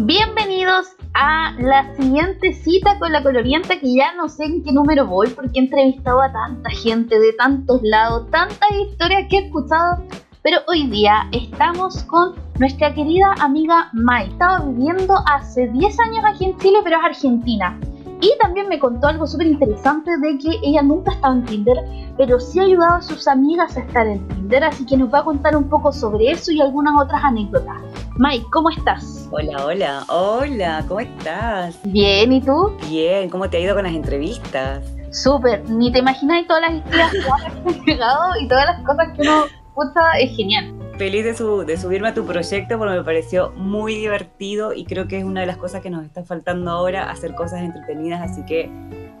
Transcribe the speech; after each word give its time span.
Bienvenidos 0.00 0.94
a 1.12 1.54
la 1.58 1.92
siguiente 1.96 2.52
cita 2.52 3.00
con 3.00 3.10
la 3.10 3.20
colorienta 3.20 3.80
que 3.80 3.96
ya 3.96 4.14
no 4.14 4.28
sé 4.28 4.44
en 4.44 4.62
qué 4.62 4.70
número 4.70 5.04
voy 5.08 5.26
porque 5.30 5.58
he 5.58 5.64
entrevistado 5.64 6.22
a 6.22 6.32
tanta 6.32 6.70
gente 6.70 7.18
de 7.18 7.32
tantos 7.32 7.80
lados, 7.82 8.30
tantas 8.30 8.70
historias 8.80 9.26
que 9.28 9.38
he 9.38 9.46
escuchado, 9.46 10.04
pero 10.40 10.58
hoy 10.68 10.86
día 10.86 11.28
estamos 11.32 12.04
con 12.04 12.36
nuestra 12.60 12.94
querida 12.94 13.34
amiga 13.40 13.90
Mai. 13.92 14.28
Estaba 14.28 14.60
viviendo 14.60 15.14
hace 15.26 15.66
10 15.66 15.98
años 15.98 16.24
aquí 16.24 16.44
en 16.44 16.56
Chile, 16.58 16.78
pero 16.84 16.98
es 16.98 17.04
argentina. 17.04 17.76
Y 18.20 18.36
también 18.40 18.68
me 18.68 18.80
contó 18.80 19.06
algo 19.06 19.26
súper 19.26 19.46
interesante 19.46 20.10
de 20.18 20.38
que 20.38 20.58
ella 20.64 20.82
nunca 20.82 21.12
estaba 21.12 21.34
en 21.34 21.44
Tinder, 21.44 21.76
pero 22.16 22.40
sí 22.40 22.58
ha 22.58 22.64
ayudado 22.64 22.96
a 22.96 23.02
sus 23.02 23.28
amigas 23.28 23.76
a 23.76 23.80
estar 23.80 24.06
en 24.08 24.26
Tinder, 24.26 24.64
así 24.64 24.84
que 24.84 24.96
nos 24.96 25.12
va 25.12 25.20
a 25.20 25.24
contar 25.24 25.56
un 25.56 25.68
poco 25.68 25.92
sobre 25.92 26.32
eso 26.32 26.50
y 26.50 26.60
algunas 26.60 27.00
otras 27.00 27.22
anécdotas. 27.22 27.76
Mike, 28.16 28.46
¿cómo 28.50 28.70
estás? 28.70 29.28
Hola, 29.30 29.64
hola, 29.64 30.04
hola, 30.08 30.84
¿cómo 30.88 31.00
estás? 31.00 31.78
Bien, 31.84 32.32
¿y 32.32 32.40
tú? 32.40 32.72
Bien, 32.88 33.30
¿cómo 33.30 33.48
te 33.48 33.58
ha 33.58 33.60
ido 33.60 33.76
con 33.76 33.84
las 33.84 33.94
entrevistas? 33.94 34.82
Súper, 35.12 35.68
ni 35.70 35.92
te 35.92 36.00
imaginas 36.00 36.44
todas 36.48 36.62
las 36.62 36.74
historias 36.74 37.12
que 37.12 37.68
han 37.68 37.84
llegado 37.84 38.40
y 38.40 38.48
todas 38.48 38.66
las 38.66 38.80
cosas 38.84 39.08
que 39.14 39.22
uno 39.22 39.44
escucha, 39.44 40.18
es 40.20 40.36
genial 40.36 40.77
feliz 40.98 41.24
de, 41.24 41.64
de, 41.64 41.76
subirme 41.76 42.08
a 42.08 42.14
tu 42.14 42.26
proyecto 42.26 42.76
porque 42.76 42.96
me 42.96 43.04
pareció 43.04 43.52
muy 43.52 43.94
divertido 43.94 44.72
y 44.72 44.84
creo 44.84 45.06
que 45.06 45.18
es 45.18 45.24
una 45.24 45.40
de 45.42 45.46
las 45.46 45.56
cosas 45.56 45.80
que 45.80 45.90
nos 45.90 46.04
está 46.04 46.24
faltando 46.24 46.70
ahora, 46.72 47.10
hacer 47.10 47.34
cosas 47.36 47.62
entretenidas, 47.62 48.20
así 48.28 48.44
que 48.44 48.68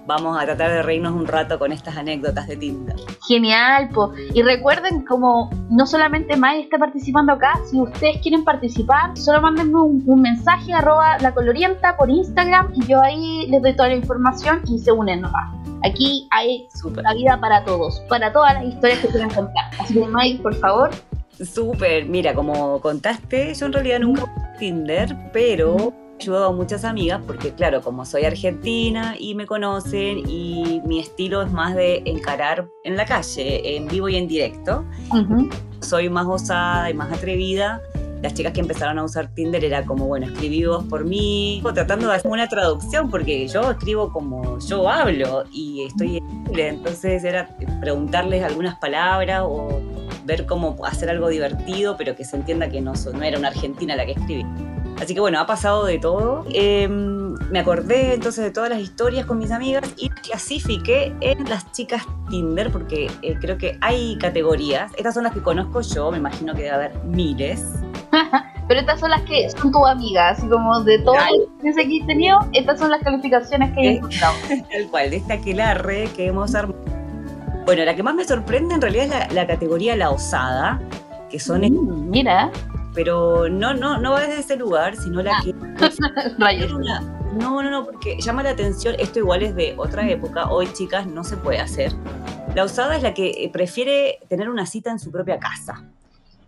vamos 0.08 0.40
a 0.40 0.44
tratar 0.46 0.70
de 0.70 0.82
reírnos 0.82 1.12
un 1.12 1.26
rato 1.26 1.58
con 1.58 1.70
estas 1.70 1.96
anécdotas 1.96 2.48
de 2.48 2.56
Tinder. 2.56 2.96
Genial, 3.28 3.90
po. 3.90 4.12
Y 4.34 4.42
recuerden, 4.42 5.04
como 5.04 5.50
no 5.70 5.86
solamente 5.86 6.36
Mai 6.36 6.62
está 6.62 6.78
participando 6.78 7.34
acá, 7.34 7.60
si 7.70 7.78
ustedes 7.78 8.20
quieren 8.22 8.42
participar, 8.42 9.16
solo 9.16 9.42
mándenme 9.42 9.78
un, 9.80 10.22
mensaje 10.22 10.72
arroba 10.72 11.18
la 11.18 11.32
colorienta 11.32 11.96
por 11.96 12.10
Instagram 12.10 12.72
y 12.74 12.86
yo 12.86 13.00
ahí 13.02 13.46
les 13.48 13.62
doy 13.62 13.76
toda 13.76 13.90
la 13.90 13.96
información 13.96 14.62
y 14.66 14.78
se 14.78 14.90
unen 14.90 15.20
nomás. 15.20 15.54
Aquí 15.84 16.26
hay 16.32 16.66
Super. 16.74 17.04
la 17.04 17.14
vida 17.14 17.38
para 17.38 17.62
todos, 17.64 18.00
para 18.08 18.32
todas 18.32 18.54
las 18.54 18.64
historias 18.64 18.98
que 19.00 19.08
quieran 19.08 19.30
contar. 19.30 19.70
Así 19.78 19.94
que 19.94 20.06
Mai, 20.08 20.38
por 20.38 20.54
favor, 20.54 20.90
Súper, 21.44 22.06
mira, 22.06 22.34
como 22.34 22.80
contaste, 22.80 23.54
yo 23.54 23.66
en 23.66 23.72
realidad 23.72 24.00
nunca 24.00 24.56
Tinder, 24.58 25.16
pero 25.32 25.92
he 26.18 26.22
ayudado 26.22 26.46
a 26.46 26.52
muchas 26.52 26.84
amigas 26.84 27.20
porque, 27.26 27.52
claro, 27.52 27.80
como 27.80 28.04
soy 28.04 28.24
argentina 28.24 29.14
y 29.18 29.34
me 29.36 29.46
conocen 29.46 30.28
y 30.28 30.82
mi 30.84 30.98
estilo 30.98 31.42
es 31.42 31.52
más 31.52 31.76
de 31.76 32.02
encarar 32.06 32.68
en 32.82 32.96
la 32.96 33.04
calle, 33.04 33.76
en 33.76 33.86
vivo 33.86 34.08
y 34.08 34.16
en 34.16 34.26
directo, 34.26 34.84
soy 35.80 36.08
más 36.08 36.26
osada 36.26 36.90
y 36.90 36.94
más 36.94 37.12
atrevida. 37.12 37.80
Las 38.20 38.34
chicas 38.34 38.52
que 38.52 38.58
empezaron 38.58 38.98
a 38.98 39.04
usar 39.04 39.32
Tinder 39.32 39.64
era 39.64 39.84
como, 39.84 40.06
bueno, 40.06 40.26
escribí 40.26 40.64
vos 40.64 40.84
por 40.86 41.04
mí, 41.04 41.62
tratando 41.72 42.08
de 42.08 42.14
hacer 42.14 42.28
una 42.28 42.48
traducción 42.48 43.08
porque 43.10 43.46
yo 43.46 43.70
escribo 43.70 44.12
como 44.12 44.58
yo 44.58 44.88
hablo 44.88 45.44
y 45.52 45.84
estoy 45.84 46.16
en 46.16 46.58
entonces 46.58 47.22
era 47.22 47.56
preguntarles 47.80 48.42
algunas 48.42 48.76
palabras 48.80 49.42
o 49.44 49.80
ver 50.28 50.46
cómo 50.46 50.76
hacer 50.84 51.08
algo 51.10 51.28
divertido, 51.28 51.96
pero 51.96 52.14
que 52.14 52.24
se 52.24 52.36
entienda 52.36 52.68
que 52.68 52.80
no, 52.80 52.92
no 52.92 53.22
era 53.22 53.38
una 53.38 53.48
argentina 53.48 53.96
la 53.96 54.04
que 54.04 54.12
escribí. 54.12 54.44
Así 55.00 55.14
que 55.14 55.20
bueno, 55.20 55.40
ha 55.40 55.46
pasado 55.46 55.84
de 55.86 55.98
todo. 55.98 56.44
Em, 56.52 57.34
me 57.50 57.60
acordé 57.60 58.14
entonces 58.14 58.44
de 58.44 58.50
todas 58.50 58.68
las 58.68 58.80
historias 58.80 59.26
con 59.26 59.38
mis 59.38 59.50
amigas 59.52 59.88
y 59.96 60.10
clasifiqué 60.10 61.14
en 61.20 61.48
las 61.48 61.70
chicas 61.72 62.02
Tinder 62.28 62.70
porque 62.70 63.10
eh, 63.22 63.36
creo 63.40 63.56
que 63.56 63.78
hay 63.80 64.18
categorías. 64.18 64.92
Estas 64.98 65.14
son 65.14 65.24
las 65.24 65.32
que 65.32 65.40
conozco 65.40 65.80
yo, 65.80 66.10
me 66.10 66.18
imagino 66.18 66.52
que 66.52 66.62
debe 66.62 66.74
haber 66.74 66.94
miles. 67.04 67.64
Pero 68.68 68.80
estas 68.80 69.00
son 69.00 69.10
las 69.10 69.22
que 69.22 69.48
son 69.48 69.72
tus 69.72 69.88
amigas, 69.88 70.36
así 70.36 70.46
como 70.46 70.80
de 70.80 70.98
todo 70.98 71.14
las 71.14 71.74
que 71.74 71.96
he 71.96 72.06
tenido, 72.06 72.38
estas 72.52 72.78
son 72.78 72.90
las 72.90 73.02
calificaciones 73.02 73.72
que 73.72 73.80
he 73.80 73.96
encontrado. 73.96 74.34
Tal 74.70 74.88
cual, 74.90 75.08
de 75.08 75.16
esta 75.16 75.34
aquelarre 75.34 76.10
que 76.14 76.26
hemos 76.26 76.54
armado 76.54 76.97
bueno, 77.68 77.84
la 77.84 77.94
que 77.94 78.02
más 78.02 78.14
me 78.14 78.24
sorprende 78.24 78.76
en 78.76 78.80
realidad 78.80 79.26
es 79.28 79.34
la, 79.34 79.46
categoría 79.46 79.94
La 79.94 80.08
Osada, 80.08 80.80
que 81.30 81.38
son... 81.38 81.60
Mm, 81.60 82.08
mira. 82.08 82.50
Pero 82.94 83.50
no, 83.50 83.74
no, 83.74 83.98
no 83.98 84.12
va 84.12 84.22
desde 84.22 84.40
ese 84.40 84.56
lugar, 84.56 84.96
sino 84.96 85.22
la 85.22 85.38
que... 85.44 85.52
no, 87.38 87.62
no, 87.62 87.70
no, 87.70 87.84
porque 87.84 88.18
llama 88.22 88.42
la 88.42 88.52
atención, 88.52 88.94
esto 88.98 89.18
igual 89.18 89.42
es 89.42 89.54
de 89.54 89.74
otra 89.76 90.08
época, 90.08 90.50
hoy 90.50 90.72
chicas 90.72 91.06
no 91.06 91.24
se 91.24 91.36
puede 91.36 91.58
hacer. 91.58 91.92
La 92.54 92.64
osada 92.64 92.96
es 92.96 93.02
la 93.02 93.12
que 93.12 93.44
eh, 93.44 93.50
prefiere 93.52 94.18
tener 94.30 94.48
una 94.48 94.64
cita 94.64 94.90
en 94.90 94.98
su 94.98 95.10
propia 95.10 95.38
casa. 95.38 95.84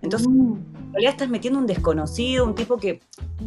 Entonces, 0.00 0.26
mm. 0.26 0.52
en 0.54 0.92
realidad 0.94 1.12
estás 1.12 1.28
metiendo 1.28 1.58
un 1.58 1.66
desconocido, 1.66 2.46
un 2.46 2.54
tipo 2.54 2.78
que 2.78 3.02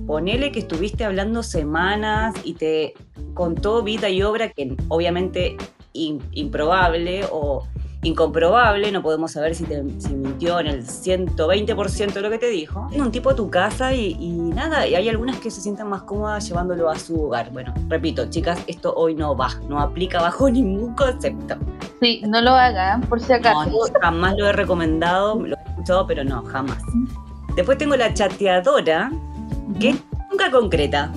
ponele 0.05 0.51
que 0.51 0.59
estuviste 0.59 1.05
hablando 1.05 1.41
semanas 1.41 2.35
y 2.44 2.53
te 2.53 2.94
contó 3.34 3.81
vida 3.81 4.09
y 4.09 4.22
obra 4.22 4.50
que 4.50 4.78
obviamente 4.90 5.57
improbable 5.94 7.26
o 7.31 7.64
incomprobable, 8.04 8.92
no 8.92 9.02
podemos 9.02 9.31
saber 9.31 9.56
si, 9.56 9.64
te, 9.64 9.81
mintió 9.81 10.59
en 10.59 10.68
el 10.68 10.86
120% 10.86 12.14
de 12.14 12.22
lo 12.22 12.30
que 12.30 12.38
te 12.38 12.50
dijo. 12.50 12.90
Es 12.92 13.00
un 13.00 13.12
tipo 13.12 13.30
a 13.30 13.36
tu 13.36 13.50
casa 13.50 13.94
y, 13.94 14.16
nada, 14.30 14.86
y 14.86 14.96
hay 14.96 15.09
algunas 15.09 15.38
que 15.40 15.50
se 15.50 15.62
sienten 15.62 15.88
más 15.88 16.03
cómodas 16.03 16.48
llevándolo 16.48 16.90
a 16.90 17.00
su 17.00 17.24
hogar. 17.24 17.52
Bueno, 17.52 17.74
repito, 17.88 18.30
chicas, 18.30 18.59
esto 18.68 18.94
hoy 18.96 19.16
no 19.16 19.36
va, 19.36 19.50
no 19.68 19.80
aplica 19.80 20.22
bajo 20.22 20.50
ningún 20.50 20.94
concepto. 20.96 21.56
Sí, 22.02 22.22
no 22.28 22.42
lo 22.42 22.52
hagan, 22.52 23.02
por 23.02 23.20
si 23.20 23.32
acaso. 23.34 23.72
jamás 24.02 24.36
lo 24.38 24.48
he 24.48 24.52
recomendado, 24.52 25.36
lo 25.36 25.56
he 25.56 25.70
escuchado, 25.70 26.06
pero 26.06 26.24
no, 26.24 26.44
jamás. 26.44 26.80
Después 27.56 27.78
tengo 27.78 27.96
la 27.96 28.14
chateadora, 28.14 29.12
que 29.80 29.96
nunca 30.30 30.52
concreta. 30.52 31.12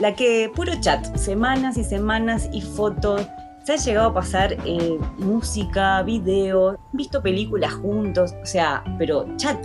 La 0.00 0.14
que 0.14 0.50
puro 0.52 0.72
chat, 0.80 1.14
semanas 1.16 1.76
y 1.76 1.84
semanas 1.84 2.48
y 2.52 2.60
fotos 2.60 3.24
se 3.64 3.72
ha 3.72 3.76
llegado 3.76 4.08
a 4.08 4.14
pasar 4.14 4.56
eh, 4.64 4.98
música, 5.18 6.02
video, 6.02 6.78
visto 6.92 7.22
películas 7.22 7.72
juntos, 7.74 8.34
o 8.42 8.46
sea, 8.46 8.82
pero 8.98 9.26
chat. 9.36 9.64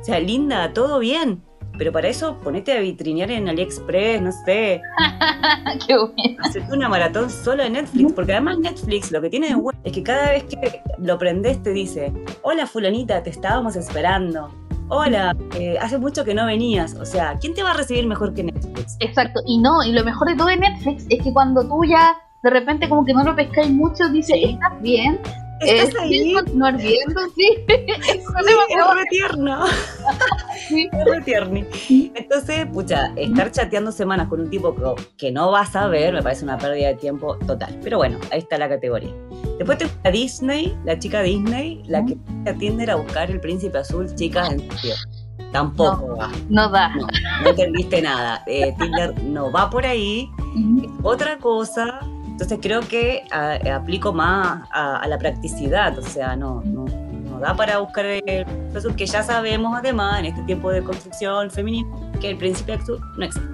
O 0.00 0.04
sea, 0.04 0.20
linda, 0.20 0.72
todo 0.72 0.98
bien. 0.98 1.42
Pero 1.78 1.92
para 1.92 2.08
eso 2.08 2.38
ponete 2.38 2.72
a 2.72 2.80
vitrinear 2.80 3.30
en 3.30 3.48
AliExpress, 3.48 4.22
no 4.22 4.32
sé. 4.32 4.80
Qué 5.86 5.94
bueno. 5.94 6.38
Hacete 6.42 6.72
una 6.72 6.88
maratón 6.88 7.28
solo 7.28 7.64
de 7.64 7.70
Netflix, 7.70 8.12
porque 8.14 8.32
además 8.32 8.58
Netflix 8.58 9.12
lo 9.12 9.20
que 9.20 9.28
tiene 9.28 9.48
de 9.48 9.56
bueno 9.56 9.78
es 9.84 9.92
que 9.92 10.02
cada 10.02 10.30
vez 10.30 10.44
que 10.44 10.80
lo 10.98 11.18
prendes 11.18 11.62
te 11.62 11.70
dice, 11.70 12.12
hola 12.42 12.66
fulanita, 12.66 13.22
te 13.22 13.30
estábamos 13.30 13.76
esperando. 13.76 14.48
Hola, 14.88 15.36
eh, 15.58 15.76
hace 15.80 15.98
mucho 15.98 16.24
que 16.24 16.32
no 16.32 16.46
venías. 16.46 16.94
O 16.94 17.04
sea, 17.04 17.36
¿quién 17.40 17.52
te 17.52 17.62
va 17.62 17.72
a 17.72 17.74
recibir 17.74 18.06
mejor 18.06 18.32
que 18.32 18.44
Netflix? 18.44 18.96
Exacto, 19.00 19.40
y 19.44 19.58
no, 19.58 19.82
y 19.82 19.92
lo 19.92 20.04
mejor 20.04 20.28
de 20.28 20.36
todo 20.36 20.46
de 20.46 20.56
Netflix 20.56 21.06
es 21.10 21.22
que 21.22 21.32
cuando 21.32 21.66
tú 21.66 21.82
ya 21.84 22.16
de 22.42 22.50
repente 22.50 22.88
como 22.88 23.04
que 23.04 23.12
no 23.12 23.24
lo 23.24 23.34
pescáis 23.34 23.70
mucho, 23.70 24.08
dice, 24.08 24.34
¿estás 24.42 24.80
bien? 24.80 25.20
¿Estás 25.60 25.94
eh, 25.94 25.98
ahí? 26.00 26.32
continuar 26.32 26.76
viendo? 26.76 27.20
Sí. 27.36 27.56
es, 27.68 28.24
re 28.94 29.04
tierno. 29.10 29.64
Es 29.66 31.04
re 31.06 31.20
tierno. 31.22 31.60
Entonces, 32.14 32.66
pucha, 32.66 33.12
estar 33.16 33.50
chateando 33.50 33.92
semanas 33.92 34.28
con 34.28 34.40
un 34.40 34.50
tipo 34.50 34.74
que, 35.16 35.32
no 35.32 35.50
vas 35.50 35.74
a 35.76 35.86
ver 35.86 36.12
me 36.12 36.22
parece 36.22 36.44
una 36.44 36.58
pérdida 36.58 36.88
de 36.88 36.94
tiempo 36.94 37.36
total. 37.46 37.78
Pero 37.82 37.98
bueno, 37.98 38.18
ahí 38.30 38.40
está 38.40 38.58
la 38.58 38.68
categoría. 38.68 39.12
Después 39.58 39.78
tengo 39.78 39.92
a 40.04 40.10
Disney, 40.10 40.76
la 40.84 40.98
chica 40.98 41.22
Disney, 41.22 41.82
la 41.86 42.04
que 42.04 42.16
atiende 42.48 42.90
a 42.90 42.96
buscar 42.96 43.30
el 43.30 43.40
príncipe 43.40 43.78
azul, 43.78 44.14
chicas, 44.14 44.50
en 44.52 44.60
serio. 44.78 44.94
Tampoco 45.52 46.08
no, 46.08 46.16
va. 46.16 46.32
No 46.48 46.68
da. 46.68 46.94
No, 46.96 47.06
no 47.42 47.48
entendiste 47.48 48.02
nada. 48.02 48.42
Eh, 48.46 48.74
Tinder 48.78 49.22
no 49.22 49.50
va 49.50 49.70
por 49.70 49.86
ahí. 49.86 50.28
otra 51.02 51.38
cosa 51.38 52.00
entonces 52.36 52.58
creo 52.60 52.82
que 52.82 53.24
aplico 53.74 54.12
más 54.12 54.68
a, 54.70 55.08
la 55.08 55.16
practicidad, 55.16 55.98
o 55.98 56.02
sea, 56.02 56.36
no, 56.36 56.60
no, 56.66 56.84
da 57.40 57.56
para 57.56 57.78
buscar 57.78 58.04
el 58.04 58.44
profesor 58.44 58.94
que 58.94 59.06
ya 59.06 59.22
sabemos 59.22 59.74
además 59.74 60.18
en 60.18 60.26
este 60.26 60.42
tiempo 60.42 60.70
de 60.70 60.82
construcción 60.82 61.50
feminista 61.50 61.96
que 62.20 62.32
el 62.32 62.36
principio 62.36 62.74
actual 62.74 63.00
no 63.16 63.24
existe. 63.24 63.48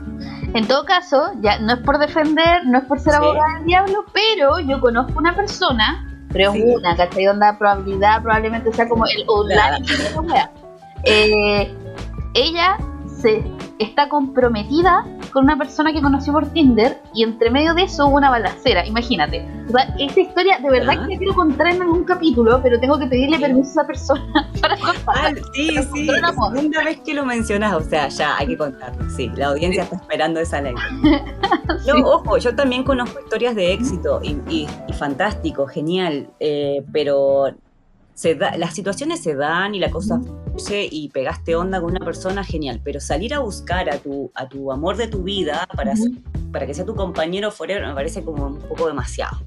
En 0.55 0.67
todo 0.67 0.85
caso, 0.85 1.31
ya 1.43 1.61
no 1.61 1.75
es 1.75 1.79
por 1.79 1.97
defender, 1.99 2.67
no 2.67 2.79
es 2.79 2.85
por 2.87 2.99
ser 2.99 3.15
abogada 3.15 3.55
del 3.59 3.67
diablo, 3.67 4.05
pero 4.13 4.59
yo 4.59 4.81
conozco 4.81 5.17
una 5.17 5.37
persona, 5.37 6.05
pero 6.33 6.53
es 6.53 6.65
una, 6.65 6.97
¿cachai? 6.97 7.29
Onda 7.29 7.57
probabilidad, 7.57 8.21
probablemente 8.21 8.73
sea 8.73 8.89
como 8.89 9.05
el 9.07 9.25
online. 9.29 9.87
Eh, 11.05 11.73
ella 12.35 12.79
se 13.21 13.45
está 13.79 14.09
comprometida 14.09 15.05
con 15.33 15.45
una 15.45 15.57
persona 15.57 15.93
que 15.93 16.03
conoció 16.03 16.33
por 16.33 16.47
Tinder 16.49 17.01
y 17.15 17.23
entre 17.23 17.51
medio 17.51 17.75
de 17.75 17.85
eso 17.85 18.07
hubo 18.07 18.17
una 18.17 18.31
balacera, 18.31 18.87
imagínate. 18.87 19.47
O 19.69 19.73
sea, 19.73 19.95
esta 19.99 20.21
historia 20.21 20.59
de 20.59 20.71
verdad 20.71 21.07
que 21.09 21.17
quiero 21.19 21.35
contar 21.35 21.69
en 21.69 21.83
algún 21.83 22.05
capítulo, 22.05 22.61
pero 22.63 22.79
tengo 22.79 22.99
que 22.99 23.07
pedirle 23.07 23.39
permiso 23.39 23.69
a 23.69 23.73
esa 23.73 23.87
persona 23.87 24.51
para 24.61 24.77
contar. 24.77 25.35
sí, 25.55 25.71
sí, 25.93 26.09
segunda 26.09 26.85
vez 26.85 27.01
que 27.01 27.15
lo 27.15 27.25
mencionas, 27.25 27.75
o 27.75 27.81
sea, 27.81 28.09
ya 28.09 28.37
hay 28.37 28.49
que 28.49 28.57
contarlo, 28.57 29.09
sí, 29.11 29.31
la 29.35 29.49
audiencia 29.49 29.85
está 29.85 29.97
esperando 29.97 30.41
esa 30.41 30.61
ley. 30.61 30.75
No, 31.87 32.07
ojo, 32.07 32.39
yo 32.39 32.55
también 32.55 32.85
conozco 32.85 33.19
historias 33.21 33.55
de 33.55 33.73
éxito 33.73 34.21
y, 34.23 34.67
fantástico, 34.99 35.67
genial, 35.67 36.29
eh, 36.39 36.85
pero 36.93 37.55
se 38.15 38.35
da, 38.35 38.57
las 38.57 38.75
situaciones 38.75 39.23
se 39.23 39.35
dan 39.35 39.75
y 39.75 39.79
la 39.79 39.91
cosa 39.91 40.21
fluye 40.53 40.89
y 40.91 41.09
pegaste 41.09 41.57
onda 41.57 41.81
con 41.81 41.91
una 41.91 42.05
persona, 42.05 42.45
genial. 42.45 42.81
Pero 42.85 43.01
salir 43.01 43.35
a 43.35 43.41
buscar 43.41 43.89
a 43.91 43.99
tu, 43.99 44.31
a 44.35 44.49
tu 44.49 44.71
amor 44.71 44.97
de 44.97 45.09
tu 45.09 45.23
vida 45.23 45.67
para, 45.75 45.95
para 46.53 46.67
que 46.67 46.75
sea 46.75 46.85
tu 46.85 46.95
compañero 46.95 47.51
forever 47.51 47.87
me 47.87 47.95
parece 47.95 48.23
como 48.23 48.47
un 48.47 48.59
poco 48.59 48.87
demasiado. 48.87 49.39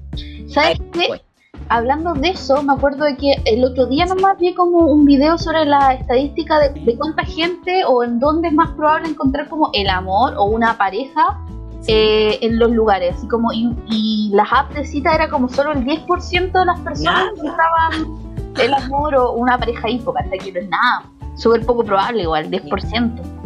¿Sabes 0.48 0.78
qué? 0.92 1.22
Hablando 1.68 2.12
de 2.14 2.28
eso, 2.28 2.62
me 2.62 2.74
acuerdo 2.74 3.04
de 3.04 3.16
que 3.16 3.34
el 3.44 3.64
otro 3.64 3.86
día 3.86 4.06
nomás 4.06 4.38
vi 4.38 4.54
como 4.54 4.78
un 4.78 5.04
video 5.04 5.36
sobre 5.36 5.64
la 5.64 5.94
estadística 5.94 6.60
de, 6.60 6.96
cuánta 6.96 7.24
gente 7.24 7.84
o 7.86 8.04
en 8.04 8.20
dónde 8.20 8.48
es 8.48 8.54
más 8.54 8.70
probable 8.72 9.08
encontrar 9.08 9.48
como 9.48 9.70
el 9.72 9.88
amor 9.88 10.34
o 10.36 10.44
una 10.44 10.78
pareja 10.78 11.40
eh, 11.88 12.38
en 12.42 12.58
los 12.58 12.70
lugares. 12.70 13.16
Y, 13.22 13.28
como, 13.28 13.52
y, 13.52 14.30
las 14.32 14.48
apps 14.52 14.74
de 14.74 14.84
cita 14.84 15.14
era 15.14 15.28
como 15.28 15.48
solo 15.48 15.72
el 15.72 15.84
10% 15.84 16.52
de 16.52 16.64
las 16.64 16.78
personas 16.80 17.30
que 17.40 17.48
estaban 17.48 18.25
el 18.62 18.74
amor 18.74 19.14
o 19.14 19.32
una 19.32 19.58
pareja 19.58 19.88
porque 20.04 20.22
hasta 20.22 20.36
aquí 20.36 20.52
no 20.52 20.60
es 20.60 20.68
nada. 20.68 21.10
Súper 21.36 21.64
poco 21.66 21.84
probable, 21.84 22.22
igual, 22.22 22.50
10%. 22.50 23.36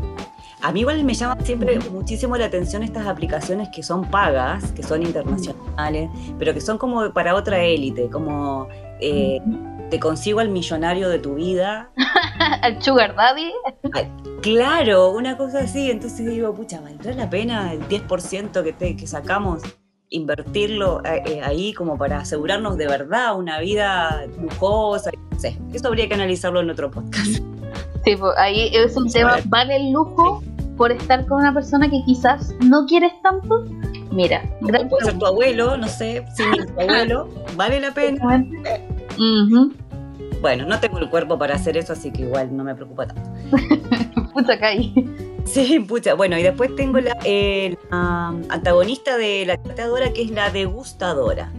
A 0.63 0.73
mí 0.73 0.81
igual 0.81 1.03
me 1.05 1.15
llama 1.15 1.39
siempre 1.43 1.79
muchísimo 1.91 2.37
la 2.37 2.45
atención 2.45 2.83
estas 2.83 3.07
aplicaciones 3.07 3.71
que 3.71 3.83
son 3.83 4.05
pagas, 4.05 4.73
que 4.73 4.83
son 4.83 5.03
internacionales, 5.03 6.11
pero 6.39 6.53
que 6.53 6.61
son 6.61 6.77
como 6.77 7.11
para 7.13 7.35
otra 7.35 7.63
élite, 7.63 8.11
como 8.11 8.69
eh, 9.01 9.41
te 9.89 9.99
consigo 9.99 10.41
al 10.41 10.51
millonario 10.51 11.09
de 11.09 11.19
tu 11.19 11.35
vida. 11.35 11.91
al 12.63 12.83
sugar 12.83 13.15
daddy. 13.17 13.53
claro, 14.43 15.11
una 15.13 15.39
cosa 15.39 15.61
así. 15.61 15.91
Entonces 15.91 16.27
digo, 16.27 16.55
pucha, 16.55 16.81
¿valdrá 16.81 17.15
la 17.15 17.31
pena 17.31 17.73
el 17.73 17.81
10% 17.89 18.63
que, 18.63 18.73
te, 18.75 18.97
que 18.97 19.07
sacamos? 19.07 19.63
Invertirlo 20.11 21.03
eh, 21.05 21.23
eh, 21.25 21.41
ahí 21.43 21.73
como 21.73 21.97
para 21.97 22.19
asegurarnos 22.19 22.77
de 22.77 22.87
verdad 22.87 23.37
una 23.39 23.61
vida 23.61 24.27
lujosa. 24.41 25.11
No 25.31 25.39
sé, 25.39 25.59
eso 25.73 25.89
habría 25.89 26.09
que 26.09 26.15
analizarlo 26.15 26.61
en 26.61 26.71
otro 26.71 26.91
podcast. 26.91 27.43
Sí, 28.05 28.17
pues 28.17 28.33
ahí 28.39 28.71
es 28.73 28.97
un 28.97 29.11
tema, 29.11 29.39
¿vale 29.47 29.77
el 29.77 29.93
lujo 29.93 30.43
por 30.77 30.91
estar 30.93 31.27
con 31.27 31.39
una 31.39 31.53
persona 31.53 31.89
que 31.89 32.03
quizás 32.07 32.55
no 32.61 32.87
quieres 32.87 33.13
tanto? 33.23 33.65
Mira, 34.11 34.43
puede 34.61 35.05
ser 35.05 35.19
tu 35.19 35.27
abuelo, 35.27 35.77
no 35.77 35.87
sé, 35.87 36.25
si 36.35 36.43
tu 36.43 36.81
abuelo, 36.81 37.29
¿vale 37.57 37.81
la 37.81 37.93
pena? 37.93 38.45
Bueno, 40.41 40.65
no 40.65 40.81
tengo 40.81 40.99
el 40.99 41.11
cuerpo 41.11 41.39
para 41.39 41.55
hacer 41.55 41.77
eso, 41.77 41.93
así 41.93 42.11
que 42.11 42.23
igual 42.23 42.57
no 42.57 42.65
me 42.65 42.75
preocupa 42.75 43.07
tanto. 43.07 43.31
Pucha, 44.33 44.59
caí. 44.59 44.95
Sí, 45.45 45.81
pucha. 45.89 46.15
Bueno, 46.15 46.39
y 46.39 46.43
después 46.43 46.75
tengo 46.77 46.99
la, 47.01 47.17
antagonista 48.49 49.17
de 49.17 49.45
la 49.47 49.57
tratadora, 49.57 50.13
que 50.13 50.23
es 50.23 50.31
la 50.31 50.51
degustadora. 50.51 51.53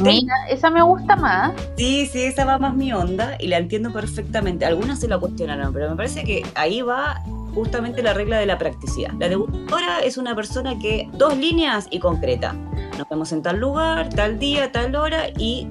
Mira, 0.00 0.34
esa 0.48 0.70
me 0.70 0.80
gusta 0.82 1.16
más. 1.16 1.52
Sí, 1.76 2.06
sí, 2.06 2.22
esa 2.22 2.44
va 2.44 2.58
más 2.58 2.76
mi 2.76 2.92
onda 2.92 3.36
y 3.40 3.48
la 3.48 3.58
entiendo 3.58 3.92
perfectamente. 3.92 4.64
Algunas 4.64 5.00
se 5.00 5.08
la 5.08 5.18
cuestionaron, 5.18 5.72
pero 5.72 5.90
me 5.90 5.96
parece 5.96 6.22
que 6.22 6.44
ahí 6.54 6.82
va 6.82 7.20
justamente 7.52 8.00
la 8.02 8.14
regla 8.14 8.38
de 8.38 8.46
la 8.46 8.58
practicidad. 8.58 9.10
La 9.18 9.28
degustadora 9.28 9.98
es 10.04 10.16
una 10.16 10.36
persona 10.36 10.78
que 10.78 11.08
dos 11.14 11.36
líneas 11.36 11.88
y 11.90 11.98
concreta. 11.98 12.52
Nos 12.96 13.08
vemos 13.08 13.32
en 13.32 13.42
tal 13.42 13.58
lugar, 13.58 14.08
tal 14.10 14.38
día, 14.38 14.70
tal 14.70 14.94
hora 14.94 15.30
y 15.36 15.66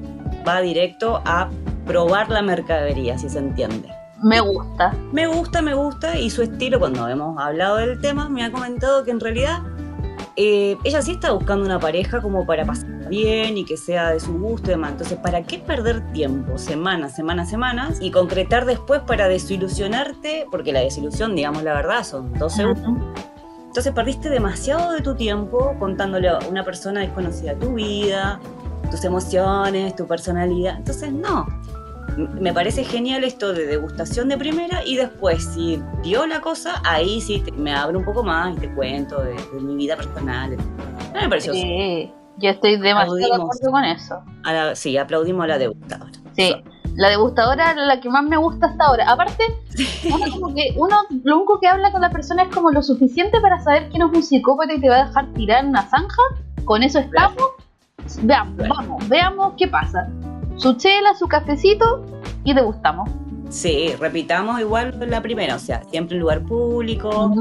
va 0.46 0.60
directo 0.60 1.22
a 1.24 1.50
probar 1.86 2.30
la 2.30 2.42
mercadería, 2.42 3.18
si 3.18 3.30
se 3.30 3.40
entiende. 3.40 3.97
Me 4.24 4.40
gusta. 4.40 4.96
Me 5.12 5.28
gusta, 5.28 5.62
me 5.62 5.74
gusta. 5.74 6.18
Y 6.18 6.30
su 6.30 6.42
estilo, 6.42 6.80
cuando 6.80 7.08
hemos 7.08 7.40
hablado 7.40 7.78
del 7.78 8.00
tema, 8.00 8.30
me 8.30 8.44
ha 8.44 8.52
comentado 8.52 9.04
que 9.04 9.12
en 9.12 9.20
realidad 9.20 9.62
eh, 10.36 10.78
ella 10.84 11.02
sí 11.02 11.12
está 11.12 11.32
buscando 11.32 11.66
una 11.66 11.80
pareja 11.80 12.22
como 12.22 12.46
para 12.46 12.66
pasar 12.66 13.10
bien 13.10 13.58
y 13.58 13.66
que 13.66 13.78
sea 13.78 14.12
de 14.12 14.20
su 14.20 14.38
gusto 14.40 14.68
y 14.68 14.74
demás. 14.74 14.92
Entonces, 14.92 15.20
¿para 15.20 15.44
qué 15.44 15.60
perder 15.60 16.12
tiempo, 16.14 16.58
semanas, 16.58 17.16
semanas, 17.16 17.50
semanas, 17.50 18.00
y 18.02 18.12
concretar 18.12 18.66
después 18.66 19.02
para 19.02 19.28
desilusionarte? 19.28 20.48
Porque 20.50 20.74
la 20.74 20.80
desilusión, 20.80 21.36
digamos 21.36 21.64
la 21.64 21.74
verdad, 21.74 22.04
son 22.04 22.34
dos 22.34 22.54
segundos. 22.54 22.94
Entonces 23.68 23.94
perdiste 23.94 24.30
demasiado 24.30 24.94
de 24.94 25.02
tu 25.02 25.14
tiempo 25.14 25.76
contándole 25.78 26.30
a 26.30 26.40
una 26.50 26.64
persona 26.64 27.02
desconocida 27.02 27.54
tu 27.54 27.74
vida, 27.74 28.40
tus 28.90 29.04
emociones, 29.06 29.96
tu 29.96 30.08
personalidad. 30.08 30.78
Entonces, 30.78 31.14
no 31.14 31.46
me 32.16 32.54
parece 32.54 32.84
genial 32.84 33.24
esto 33.24 33.54
de 33.54 33.66
degustación 33.66 34.30
de 34.30 34.38
primera 34.38 34.84
y 34.84 34.96
después, 34.96 35.44
si 35.54 35.82
dio 36.04 36.26
la 36.26 36.42
cosa, 36.42 36.82
ahí 36.84 37.22
sí 37.22 37.44
me 37.56 37.74
abro 37.74 38.00
un 38.00 38.06
poco 38.06 38.24
más 38.24 38.56
y 38.56 38.60
te 38.60 38.74
cuento 38.74 39.22
de, 39.22 39.36
mi 39.60 39.76
vida 39.76 39.96
personal. 39.96 40.58
Me 41.14 41.30
pareció 41.30 41.54
Sí, 41.54 42.12
yo 42.38 42.50
estoy 42.50 42.78
demasiado 42.78 43.16
de 43.16 43.26
acuerdo 43.26 43.72
con 43.72 43.84
eso. 43.84 44.24
sí, 44.76 44.98
aplaudimos 44.98 45.44
a 45.44 45.48
la 45.48 45.58
degustadora. 45.58 46.12
Sí. 46.36 46.56
La 46.96 47.10
degustadora 47.10 47.72
es 47.72 47.78
la 47.78 48.00
que 48.00 48.10
más 48.10 48.24
me 48.24 48.38
gusta 48.38 48.68
hasta 48.68 48.86
ahora. 48.86 49.12
Aparte, 49.12 49.44
uno, 50.12 50.26
como 50.32 50.56
que 50.56 50.74
uno 50.76 50.96
lo 51.24 51.38
único 51.38 51.60
que 51.60 51.68
habla 51.68 51.92
con 51.92 52.02
la 52.02 52.10
persona 52.10 52.44
es 52.44 52.56
como 52.56 52.72
lo 52.72 52.82
suficiente 52.82 53.40
para 53.40 53.60
saber 53.60 53.90
que 53.90 54.00
no 54.00 54.10
es 54.10 54.18
un 54.18 54.24
psicópata 54.24 54.74
y 54.74 54.82
te 54.82 54.90
va 54.90 55.02
a 55.02 55.06
dejar 55.06 55.32
tirar 55.34 55.66
una 55.66 55.88
zanja. 55.90 56.22
Con 56.66 56.82
eso 56.82 56.98
estamos. 56.98 57.52
Veamos, 58.24 58.56
vamos, 58.68 59.10
veamos 59.10 59.54
qué 59.58 59.68
pasa 59.68 60.08
su 60.58 60.74
chela, 60.74 61.16
su 61.18 61.28
cafecito 61.28 62.04
y 62.44 62.54
degustamos. 62.54 63.10
Sí, 63.50 63.94
repitamos 64.00 64.60
igual 64.60 64.98
la 65.08 65.22
primera, 65.22 65.56
o 65.56 65.60
sea, 65.60 65.84
siempre 65.90 66.16
en 66.16 66.22
lugar 66.22 66.42
público, 66.44 67.32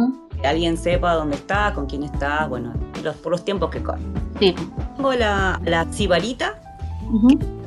que 0.40 0.46
alguien 0.46 0.76
sepa 0.76 1.14
dónde 1.14 1.34
está, 1.34 1.72
con 1.74 1.86
quién 1.86 2.04
está, 2.04 2.46
bueno, 2.46 2.74
los, 3.02 3.16
por 3.16 3.32
los 3.32 3.44
tiempos 3.44 3.70
que 3.70 3.82
corren. 3.82 4.14
Sí. 4.38 4.54
Tengo 4.96 5.12
la, 5.14 5.60
la 5.64 5.86
cibarita, 5.92 6.60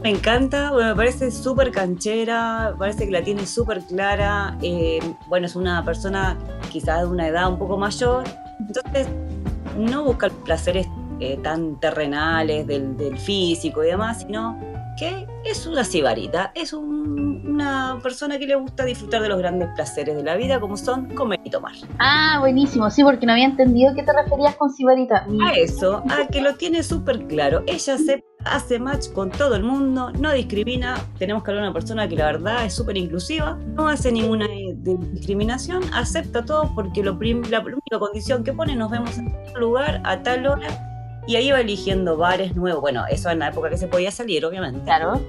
me 0.03 0.09
encanta, 0.09 0.71
me 0.71 0.95
parece 0.95 1.31
súper 1.31 1.71
canchera, 1.71 2.75
parece 2.77 3.05
que 3.05 3.11
la 3.11 3.23
tiene 3.23 3.45
súper 3.45 3.81
clara, 3.81 4.57
eh, 4.61 4.99
bueno, 5.27 5.45
es 5.45 5.55
una 5.55 5.83
persona 5.83 6.37
quizás 6.71 7.01
de 7.01 7.07
una 7.07 7.27
edad 7.27 7.49
un 7.49 7.57
poco 7.57 7.77
mayor, 7.77 8.23
entonces 8.59 9.07
no 9.77 10.03
busca 10.05 10.29
placeres 10.29 10.87
eh, 11.19 11.37
tan 11.43 11.77
terrenales 11.79 12.65
del, 12.67 12.95
del 12.95 13.17
físico 13.17 13.83
y 13.83 13.87
demás, 13.87 14.21
sino 14.21 14.57
que 14.99 15.25
es 15.45 15.65
una 15.65 15.85
cibarita, 15.85 16.51
es 16.53 16.73
una 16.73 17.99
persona 18.03 18.37
que 18.37 18.45
le 18.45 18.55
gusta 18.55 18.83
disfrutar 18.83 19.21
de 19.21 19.29
los 19.29 19.37
grandes 19.37 19.69
placeres 19.73 20.15
de 20.17 20.23
la 20.23 20.35
vida, 20.35 20.59
como 20.59 20.75
son 20.75 21.13
comer 21.15 21.39
y 21.45 21.49
tomar. 21.49 21.73
Ah, 21.99 22.37
buenísimo, 22.41 22.91
sí, 22.91 23.03
porque 23.03 23.25
no 23.25 23.31
había 23.31 23.45
entendido 23.45 23.95
qué 23.95 24.03
te 24.03 24.11
referías 24.11 24.55
con 24.57 24.73
cibarita. 24.73 25.25
A 25.41 25.53
eso, 25.53 26.03
a 26.09 26.27
que 26.27 26.41
lo 26.41 26.55
tiene 26.55 26.83
súper 26.83 27.27
claro. 27.27 27.63
Ella 27.65 27.97
se 27.97 28.25
hace 28.43 28.79
match 28.79 29.07
con 29.13 29.31
todo 29.31 29.55
el 29.55 29.63
mundo, 29.63 30.11
no 30.11 30.33
discrimina. 30.33 30.97
Tenemos 31.17 31.43
que 31.43 31.51
hablar 31.51 31.63
de 31.63 31.69
una 31.69 31.73
persona 31.73 32.07
que 32.07 32.15
la 32.17 32.25
verdad 32.25 32.65
es 32.65 32.73
súper 32.73 32.97
inclusiva, 32.97 33.57
no 33.75 33.87
hace 33.87 34.11
ninguna 34.11 34.47
discriminación, 34.75 35.83
acepta 35.93 36.43
todo 36.43 36.73
porque 36.75 37.03
lo 37.03 37.17
la 37.49 37.59
única 37.59 37.99
condición 37.99 38.43
que 38.43 38.51
pone, 38.51 38.75
nos 38.75 38.91
vemos 38.91 39.17
en 39.17 39.31
tal 39.31 39.61
lugar 39.61 40.01
a 40.03 40.21
tal 40.23 40.45
hora 40.45 40.88
y 41.29 41.35
ahí 41.35 41.49
iba 41.49 41.59
eligiendo 41.59 42.17
bares 42.17 42.55
nuevos. 42.55 42.81
Bueno, 42.81 43.03
eso 43.07 43.29
en 43.29 43.37
la 43.37 43.49
época 43.49 43.69
que 43.69 43.77
se 43.77 43.87
podía 43.87 44.09
salir, 44.09 44.43
obviamente. 44.43 44.81
Claro. 44.81 45.21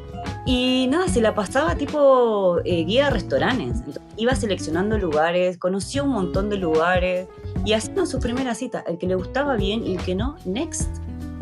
Y 0.46 0.88
nada, 0.90 1.08
se 1.08 1.20
la 1.20 1.34
pasaba 1.34 1.74
tipo 1.74 2.56
eh, 2.64 2.84
guía 2.84 3.04
de 3.04 3.10
restaurantes. 3.10 3.82
iba 4.16 4.34
seleccionando 4.34 4.96
lugares, 4.96 5.58
conoció 5.58 6.04
un 6.04 6.12
montón 6.12 6.48
de 6.48 6.56
lugares 6.56 7.28
y 7.66 7.74
haciendo 7.74 8.06
su 8.06 8.18
primera 8.18 8.54
cita. 8.54 8.82
El 8.86 8.96
que 8.96 9.08
le 9.08 9.14
gustaba 9.14 9.56
bien 9.56 9.86
y 9.86 9.96
el 9.96 10.02
que 10.02 10.14
no, 10.14 10.36
next. 10.46 10.88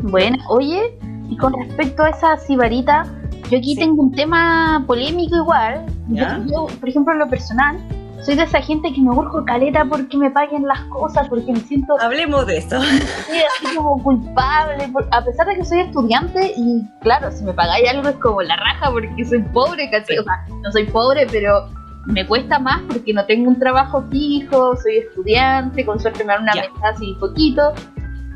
Bueno, 0.01 0.35
oye, 0.49 0.93
y 1.29 1.37
con 1.37 1.53
respecto 1.53 2.03
a 2.03 2.09
esa 2.09 2.35
cibarita, 2.35 3.05
yo 3.49 3.59
aquí 3.59 3.77
tengo 3.77 4.03
un 4.03 4.11
tema 4.11 4.83
polémico 4.85 5.37
igual. 5.37 5.85
yo, 6.09 6.67
por 6.81 6.89
ejemplo, 6.89 7.13
en 7.13 7.19
lo 7.19 7.29
personal, 7.29 7.77
soy 8.21 8.35
de 8.35 8.43
esa 8.43 8.61
gente 8.61 8.93
que 8.93 9.01
me 9.01 9.11
busco 9.11 9.45
caleta 9.45 9.85
porque 9.85 10.17
me 10.17 10.29
paguen 10.29 10.67
las 10.67 10.81
cosas, 10.85 11.27
porque 11.29 11.51
me 11.51 11.59
siento... 11.59 11.95
Hablemos 12.01 12.45
de 12.45 12.57
eso. 12.57 12.81
Sí, 12.81 13.41
así 13.65 13.75
como 13.75 14.01
culpable, 14.03 14.91
a 15.11 15.23
pesar 15.23 15.47
de 15.47 15.55
que 15.55 15.65
soy 15.65 15.79
estudiante 15.81 16.53
y 16.55 16.83
claro, 17.01 17.31
si 17.31 17.43
me 17.43 17.53
pagáis 17.53 17.89
algo 17.89 18.09
es 18.09 18.15
como 18.17 18.41
la 18.41 18.55
raja 18.57 18.91
porque 18.91 19.25
soy 19.25 19.41
pobre, 19.53 19.89
casi, 19.89 20.17
o 20.17 20.23
sea, 20.23 20.45
no 20.61 20.71
soy 20.71 20.85
pobre, 20.85 21.27
pero 21.31 21.69
me 22.05 22.25
cuesta 22.27 22.59
más 22.59 22.81
porque 22.87 23.13
no 23.13 23.25
tengo 23.25 23.49
un 23.49 23.59
trabajo 23.59 24.03
fijo, 24.09 24.75
soy 24.75 24.97
estudiante, 24.97 25.85
con 25.85 25.99
suerte 25.99 26.23
me 26.23 26.33
dan 26.33 26.43
una 26.43 26.53
mesa 26.55 26.89
así 26.93 27.15
poquito, 27.19 27.73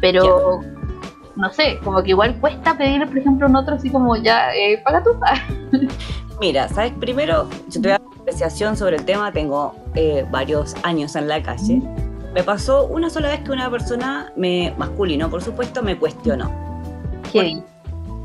pero... 0.01 0.61
No 1.35 1.49
sé, 1.49 1.79
como 1.83 2.03
que 2.03 2.11
igual 2.11 2.39
cuesta 2.39 2.77
pedir, 2.77 3.07
por 3.07 3.17
ejemplo, 3.17 3.47
un 3.47 3.55
otro 3.55 3.73
así 3.73 3.89
como 3.89 4.15
ya, 4.15 4.53
eh, 4.53 4.79
paga 4.85 5.01
tú. 5.01 5.09
Mira, 6.39 6.67
¿sabes? 6.67 6.93
Primero, 6.99 7.49
yo 7.69 7.81
te 7.81 7.87
voy 7.87 7.91
a 7.93 8.12
apreciación 8.23 8.77
sobre 8.77 8.95
el 8.95 9.05
tema, 9.05 9.31
tengo 9.33 9.75
eh, 9.95 10.25
varios 10.31 10.75
años 10.83 11.15
en 11.15 11.27
la 11.27 11.43
calle. 11.43 11.81
Me 12.33 12.41
pasó 12.41 12.87
una 12.87 13.09
sola 13.09 13.29
vez 13.29 13.41
que 13.41 13.51
una 13.51 13.69
persona, 13.69 14.31
me, 14.35 14.73
masculino 14.77 15.29
por 15.29 15.43
supuesto, 15.43 15.83
me 15.83 15.99
cuestionó. 15.99 16.49
¿Qué? 17.31 17.61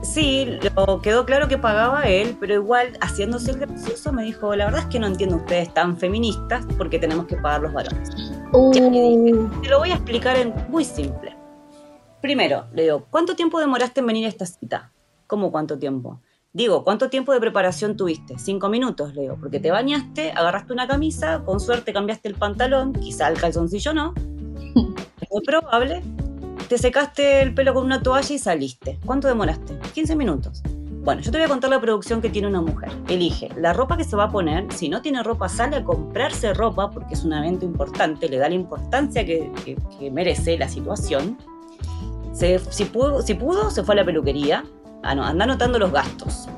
Sí, 0.03 0.59
lo 0.77 1.01
quedó 1.03 1.27
claro 1.27 1.49
que 1.49 1.59
pagaba 1.59 2.05
él, 2.05 2.37
pero 2.39 2.55
igual 2.55 2.97
haciéndose 3.01 3.51
el 3.51 3.59
gracioso 3.59 4.13
me 4.13 4.23
dijo, 4.23 4.55
la 4.55 4.67
verdad 4.67 4.83
es 4.83 4.87
que 4.87 5.01
no 5.01 5.09
entiendo 5.09 5.37
ustedes 5.37 5.75
tan 5.75 5.97
feministas 5.99 6.65
porque 6.79 7.01
tenemos 7.01 7.27
que 7.27 7.37
pagar 7.37 7.63
los 7.63 7.73
varones. 7.73 8.09
Uh. 8.53 8.71
te 8.71 9.69
lo 9.69 9.81
voy 9.81 9.91
a 9.91 9.95
explicar 9.95 10.37
en 10.37 10.55
muy 10.69 10.85
simple. 10.85 11.37
Primero, 12.23 12.67
le 12.73 12.85
digo, 12.85 13.07
¿cuánto 13.11 13.35
tiempo 13.35 13.59
demoraste 13.59 13.99
en 13.99 14.07
venir 14.07 14.27
a 14.27 14.29
esta 14.29 14.47
cita? 14.47 14.93
¿Cómo 15.27 15.51
cuánto 15.51 15.77
tiempo? 15.77 16.21
Digo, 16.55 16.83
¿cuánto 16.83 17.11
tiempo 17.11 17.33
de 17.33 17.41
preparación 17.41 17.97
tuviste? 17.97 18.39
Cinco 18.39 18.71
minutos, 18.71 19.15
le 19.15 19.23
digo, 19.23 19.37
porque 19.39 19.61
te 19.61 19.71
bañaste, 19.71 20.33
agarraste 20.33 20.73
una 20.73 20.89
camisa, 20.89 21.43
con 21.45 21.61
suerte 21.61 21.93
cambiaste 21.93 22.29
el 22.29 22.37
pantalón, 22.37 22.95
quizá 22.95 23.29
el 23.29 23.39
calzoncillo 23.39 23.93
no, 23.93 24.15
es 25.21 25.29
muy 25.31 25.43
probable, 25.45 26.03
te 26.69 26.79
secaste 26.79 27.43
el 27.43 27.55
pelo 27.55 27.75
con 27.75 27.85
una 27.85 28.03
toalla 28.03 28.35
y 28.35 28.39
saliste. 28.39 28.99
¿Cuánto 29.05 29.29
demoraste? 29.29 29.79
15 29.93 30.17
minutos. 30.17 30.63
Bueno, 31.05 31.21
yo 31.21 31.31
te 31.31 31.37
voy 31.37 31.45
a 31.45 31.49
contar 31.49 31.69
la 31.69 31.81
producción 31.81 32.23
que 32.23 32.31
tiene 32.31 32.49
una 32.49 32.63
mujer. 32.63 32.91
Elige 33.09 33.51
la 33.57 33.75
ropa 33.75 33.99
que 33.99 34.05
se 34.05 34.17
va 34.17 34.25
a 34.25 34.31
poner. 34.31 34.71
Si 34.73 34.89
no 34.89 35.03
tiene 35.03 35.23
ropa, 35.23 35.51
sale 35.51 35.77
a 35.77 35.85
comprarse 35.85 36.55
ropa 36.55 36.91
porque 36.91 37.15
es 37.15 37.25
un 37.25 37.35
evento 37.35 37.67
importante, 37.67 38.29
le 38.29 38.39
da 38.39 38.49
la 38.49 38.55
importancia 38.55 39.25
que, 39.25 39.51
merece 40.11 40.57
la 40.57 40.69
situación. 40.69 41.37
si, 42.33 42.85
pudo, 42.87 43.21
si 43.21 43.35
pudo, 43.35 43.71
se 43.71 43.85
fue 43.85 43.95
a 43.95 43.97
la 43.97 44.05
peluquería. 44.05 44.65
Ah, 45.03 45.15
no, 45.15 45.25
anda 45.25 45.45
anotando 45.45 45.79
los 45.79 45.93
gastos. 45.93 46.49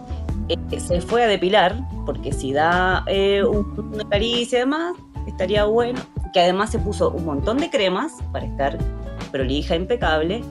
Eh, 0.48 0.80
se 0.80 1.00
fue 1.00 1.24
a 1.24 1.26
depilar, 1.26 1.76
porque 2.06 2.32
si 2.32 2.52
da 2.52 3.04
eh, 3.06 3.44
una 3.44 4.08
caricia 4.08 4.58
y 4.58 4.60
demás, 4.60 4.94
estaría 5.26 5.64
bueno. 5.64 6.00
Que 6.32 6.40
además 6.40 6.70
se 6.70 6.78
puso 6.78 7.10
un 7.10 7.24
montón 7.24 7.58
de 7.58 7.70
cremas 7.70 8.12
para 8.32 8.46
estar 8.46 8.78
prolija, 9.30 9.74
impecable. 9.76 10.42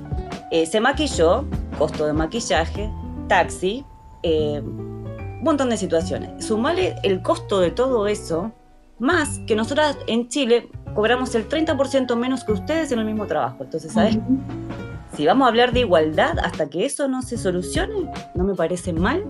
Eh, 0.52 0.66
se 0.66 0.80
maquilló, 0.80 1.46
costo 1.78 2.06
de 2.06 2.14
maquillaje, 2.14 2.92
taxi, 3.28 3.86
eh, 4.24 4.62
un 4.62 5.44
montón 5.44 5.70
de 5.70 5.78
situaciones. 5.78 6.46
Sumale 6.46 6.96
el 7.04 7.22
costo 7.22 7.60
de 7.60 7.72
todo 7.72 8.08
eso, 8.08 8.52
más 8.98 9.40
que 9.48 9.56
nosotras 9.56 9.98
en 10.08 10.28
Chile 10.28 10.70
cobramos 10.94 11.34
el 11.36 11.48
30% 11.48 12.16
menos 12.18 12.44
que 12.44 12.52
ustedes 12.52 12.92
en 12.92 13.00
el 13.00 13.06
mismo 13.06 13.26
trabajo. 13.26 13.64
Entonces, 13.64 13.94
¿sabes? 13.94 14.18
Si 15.20 15.26
vamos 15.26 15.48
a 15.48 15.50
hablar 15.50 15.74
de 15.74 15.82
igualdad, 15.82 16.40
hasta 16.40 16.70
que 16.70 16.86
eso 16.86 17.10
no 17.10 17.22
se 17.22 17.38
solucione, 17.38 18.10
no 18.36 18.46
me 18.46 18.56
parece 18.56 18.94
mal 18.94 19.26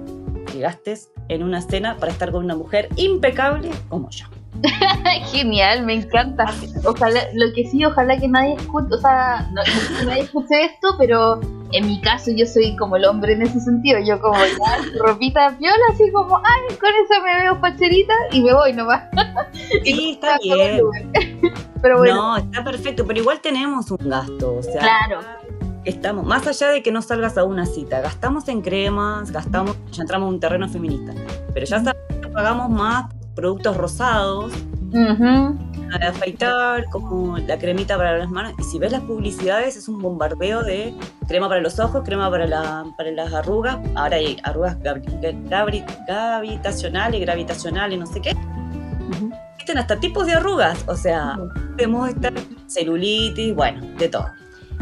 que 0.46 0.60
gastes 0.60 1.10
en 1.30 1.42
una 1.42 1.64
cena 1.64 1.98
para 1.98 2.12
estar 2.12 2.32
con 2.32 2.46
una 2.46 2.56
mujer 2.56 2.90
impecable 2.96 3.72
como 3.88 4.08
yo. 4.12 4.28
Genial, 5.32 5.88
me 5.88 5.96
encanta. 5.96 6.46
Ojalá, 6.86 7.22
lo 7.34 7.52
que 7.56 7.68
sí, 7.68 7.84
ojalá 7.84 8.20
que 8.20 8.28
nadie 8.28 8.54
escuche, 8.54 8.94
o 8.94 8.98
sea, 9.00 9.50
no, 9.52 9.64
que 9.64 10.06
nadie 10.06 10.22
escuche 10.22 10.64
esto, 10.64 10.94
pero 11.00 11.42
en 11.72 11.88
mi 11.88 12.00
caso 12.02 12.30
yo 12.36 12.46
soy 12.46 12.76
como 12.76 12.96
el 12.96 13.06
hombre 13.06 13.34
en 13.34 13.42
ese 13.42 13.60
sentido. 13.60 13.98
Yo 14.06 14.22
como 14.22 14.38
ya 14.38 14.78
ropita 15.00 15.50
viola, 15.60 15.86
así 15.92 16.12
como, 16.12 16.38
ay, 16.38 16.78
con 16.78 16.92
eso 16.92 17.24
me 17.24 17.36
veo 17.42 17.60
facherita 17.60 18.14
y 18.32 18.44
me 18.44 18.54
voy 18.54 18.74
nomás. 18.74 19.06
Sí, 19.84 20.12
está 20.12 20.38
bien. 20.44 20.82
pero 21.82 21.98
bueno. 21.98 22.16
No, 22.16 22.38
está 22.38 22.64
perfecto, 22.64 23.08
pero 23.08 23.22
igual 23.22 23.40
tenemos 23.40 23.90
un 23.90 24.08
gasto, 24.08 24.58
o 24.58 24.62
sea. 24.62 24.82
Claro. 24.82 25.39
Estamos, 25.86 26.26
más 26.26 26.46
allá 26.46 26.70
de 26.70 26.84
que 26.84 26.92
no 26.92 27.02
salgas 27.02 27.38
a 27.38 27.44
una 27.44 27.66
cita, 27.66 28.02
gastamos 28.02 28.48
en 28.48 28.62
cremas, 28.62 29.32
gastamos, 29.32 29.78
ya 29.92 30.04
entramos 30.04 30.28
en 30.28 30.34
un 30.36 30.40
terreno 30.40 30.68
feminista, 30.68 31.14
pero 31.54 31.66
ya 31.66 31.84
sabemos 31.84 32.18
que 32.22 32.28
pagamos 32.28 32.70
más 32.70 33.14
productos 33.36 33.78
rosados, 33.78 34.52
para 35.92 36.10
afeitar, 36.10 36.86
como 36.86 37.38
la 37.38 37.58
cremita 37.58 37.98
para 37.98 38.18
las 38.18 38.30
manos. 38.30 38.54
Y 38.60 38.64
si 38.64 38.80
ves 38.80 38.92
las 38.92 39.02
publicidades, 39.02 39.76
es 39.76 39.88
un 39.88 40.00
bombardeo 40.00 40.64
de 40.64 40.94
crema 41.28 41.48
para 41.48 41.62
los 41.62 41.80
ojos, 41.80 42.04
crema 42.04 42.30
para, 42.30 42.48
la, 42.48 42.86
para 42.98 43.12
las 43.12 43.34
arrugas. 43.34 43.78
Ahora 43.96 44.18
hay 44.18 44.38
arrugas 44.44 44.78
gravitacionales, 44.80 47.22
gravitacionales, 47.22 48.00
no 48.00 48.06
sé 48.06 48.22
qué. 48.22 48.36
Existen 49.54 49.78
hasta 49.78 50.00
tipos 50.00 50.26
de 50.26 50.34
arrugas, 50.34 50.84
o 50.88 50.96
sea, 50.96 51.38
podemos 51.72 52.10
estar 52.10 52.34
celulitis, 52.68 53.56
bueno, 53.56 53.82
de 53.98 54.10
todo. 54.10 54.28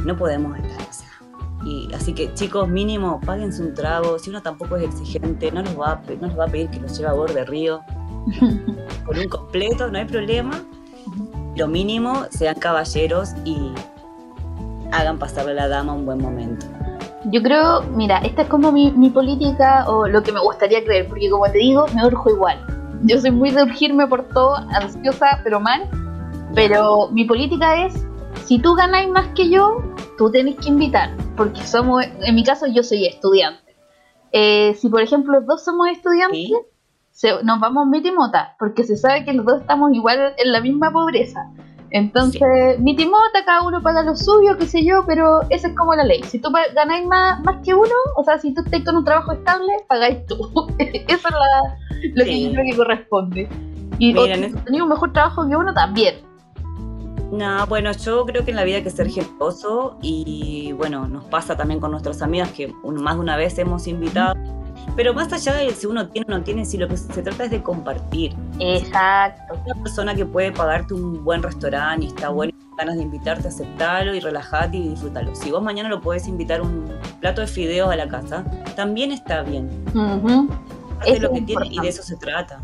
No 0.04 0.16
podemos 0.16 0.58
estar, 0.58 0.88
o 0.88 0.94
sea. 0.94 1.08
Y 1.66 1.92
así 1.94 2.14
que 2.14 2.34
chicos, 2.34 2.68
mínimo, 2.68 3.20
páguense 3.26 3.62
un 3.62 3.74
trago. 3.74 4.20
Si 4.20 4.30
uno 4.30 4.42
tampoco 4.42 4.78
es 4.78 4.84
exigente, 4.84 5.52
no 5.52 5.62
les 5.62 5.78
va 5.78 5.94
a, 5.94 6.02
no 6.20 6.28
les 6.28 6.40
va 6.40 6.46
a 6.46 6.48
pedir 6.48 6.70
que 6.70 6.80
los 6.80 6.98
lleve 6.98 7.10
a 7.10 7.14
borde 7.14 7.34
de 7.34 7.46
río. 7.46 7.82
Con 9.06 9.18
un 9.18 9.28
completo, 9.28 9.90
no 9.90 9.98
hay 9.98 10.06
problema. 10.06 10.64
Lo 11.56 11.68
mínimo, 11.68 12.26
sean 12.30 12.56
caballeros 12.56 13.32
y 13.44 13.72
hagan 14.92 15.18
pasarle 15.18 15.52
a 15.52 15.56
la 15.56 15.68
dama 15.68 15.94
un 15.94 16.06
buen 16.06 16.20
momento. 16.20 16.66
Yo 17.26 17.42
creo, 17.42 17.82
mira, 17.96 18.20
esta 18.20 18.44
es 18.44 18.48
como 18.48 18.72
mi, 18.72 19.10
política 19.10 19.86
o 19.90 20.08
lo 20.08 20.24
que 20.24 20.32
me 20.32 20.40
gustaría 20.40 20.84
creer, 20.84 21.08
porque 21.08 21.30
como 21.30 21.46
te 21.52 21.58
digo, 21.58 21.86
me 21.94 22.06
urjo 22.06 22.30
igual. 22.30 22.58
Yo 23.04 23.20
soy 23.20 23.32
muy 23.32 23.52
de 23.52 23.64
urgirme 23.64 24.08
por 24.08 24.24
todo, 24.30 24.56
ansiosa, 24.56 25.42
pero 25.44 25.60
mal. 25.60 25.90
Pero 26.56 27.10
mi 27.12 27.26
política 27.26 27.86
es, 27.86 28.06
si 28.48 28.60
tú 28.60 28.76
ganáis 28.76 29.10
más 29.10 29.28
que 29.36 29.50
yo, 29.50 29.84
tú 30.18 30.32
tienes 30.32 30.56
que 30.56 30.70
invitar, 30.70 31.12
porque 31.36 31.62
somos, 31.64 32.06
en 32.22 32.34
mi 32.34 32.46
caso 32.46 32.66
yo 32.66 32.82
soy 32.82 33.06
estudiante. 33.06 33.76
Eh, 34.32 34.74
si 34.76 34.88
por 34.88 35.02
ejemplo 35.02 35.34
los 35.34 35.46
dos 35.46 35.66
somos 35.66 35.90
estudiantes, 35.90 36.52
nos 37.44 37.60
vamos 37.60 37.88
mitimota, 37.88 38.56
porque 38.58 38.86
se 38.86 38.96
sabe 38.96 39.26
que 39.26 39.34
los 39.34 39.46
dos 39.46 39.62
estamos 39.62 39.94
igual 39.94 40.34
en 40.38 40.52
la 40.54 40.62
misma 40.62 40.92
pobreza. 40.92 41.52
Entonces, 41.90 42.80
mitimota, 42.80 43.44
cada 43.46 43.64
uno 43.64 43.82
paga 43.82 44.04
lo 44.04 44.16
suyo, 44.16 44.58
qué 44.58 44.66
sé 44.66 44.86
yo, 44.86 45.04
pero 45.06 45.42
esa 45.50 45.68
es 45.68 45.76
como 45.76 45.94
la 45.96 46.06
ley. 46.06 46.24
Si 46.24 46.40
tú 46.40 46.50
ganáis 46.74 47.06
más, 47.06 47.42
más 47.44 47.58
que 47.66 47.74
uno, 47.74 47.96
o 48.16 48.24
sea, 48.24 48.38
si 48.38 48.54
tú 48.54 48.62
estás 48.62 48.82
con 48.86 48.96
un 48.96 49.04
trabajo 49.04 49.34
estable, 49.34 49.74
pagáis 49.90 50.26
tú. 50.26 50.36
Eso 50.80 51.28
es 51.28 51.34
la, 51.34 51.78
lo 52.14 52.24
que 52.24 52.44
yo 52.44 52.52
creo 52.52 52.66
que 52.72 52.78
corresponde. 52.78 53.50
Y 54.00 54.14
si 54.14 54.82
un 54.82 54.90
mejor 54.90 55.12
trabajo 55.12 55.48
que 55.50 55.56
uno, 55.56 55.74
también. 55.74 56.27
No, 57.32 57.66
bueno, 57.68 57.92
yo 57.92 58.26
creo 58.26 58.46
que 58.46 58.52
en 58.52 58.58
la 58.58 58.64
vida 58.64 58.78
hay 58.78 58.84
que 58.84 58.90
ser 58.90 59.10
generoso 59.10 59.98
y 60.02 60.72
bueno, 60.74 61.08
nos 61.08 61.26
pasa 61.26 61.58
también 61.58 61.80
con 61.80 61.92
nuestras 61.92 62.22
amigas 62.22 62.52
que 62.52 62.74
más 62.84 63.16
de 63.16 63.22
una 63.22 63.36
vez 63.36 63.58
hemos 63.58 63.88
invitado 63.88 64.36
pero 64.96 65.14
más 65.14 65.32
allá 65.32 65.54
de 65.54 65.72
si 65.72 65.86
uno 65.86 66.10
tiene 66.10 66.26
o 66.34 66.38
no 66.38 66.44
tiene, 66.44 66.66
si 66.66 66.78
lo 66.78 66.88
que 66.88 66.98
se 66.98 67.22
trata 67.22 67.44
es 67.44 67.52
de 67.52 67.62
compartir. 67.62 68.36
Exacto. 68.60 69.54
Una 69.66 69.84
persona 69.84 70.16
que 70.16 70.26
puede 70.26 70.52
pagarte 70.52 70.96
un 70.96 71.24
buen 71.24 71.44
restaurante 71.44 72.06
y 72.06 72.08
está 72.08 72.30
bueno 72.30 72.54
ganas 72.80 72.98
de 72.98 73.04
invitarte, 73.04 73.48
aceptarlo 73.48 74.14
y 74.14 74.20
relajarte 74.20 74.78
y 74.78 74.90
disfrutarlo. 74.90 75.36
Si 75.36 75.52
vos 75.52 75.62
mañana 75.62 75.90
lo 75.90 76.00
podés 76.02 76.28
invitar 76.28 76.62
un 76.62 76.86
plato 77.20 77.42
de 77.42 77.48
fideos 77.48 77.92
a 77.92 77.96
la 77.96 78.08
casa, 78.08 78.44
también 78.76 79.12
está 79.12 79.42
bien. 79.44 79.70
Es 81.06 81.22
lo 81.22 81.32
que 81.32 81.42
tiene 81.42 81.68
y 81.68 81.80
de 81.80 81.90
eso 81.90 82.04
se 82.04 82.16
trata. 82.18 82.60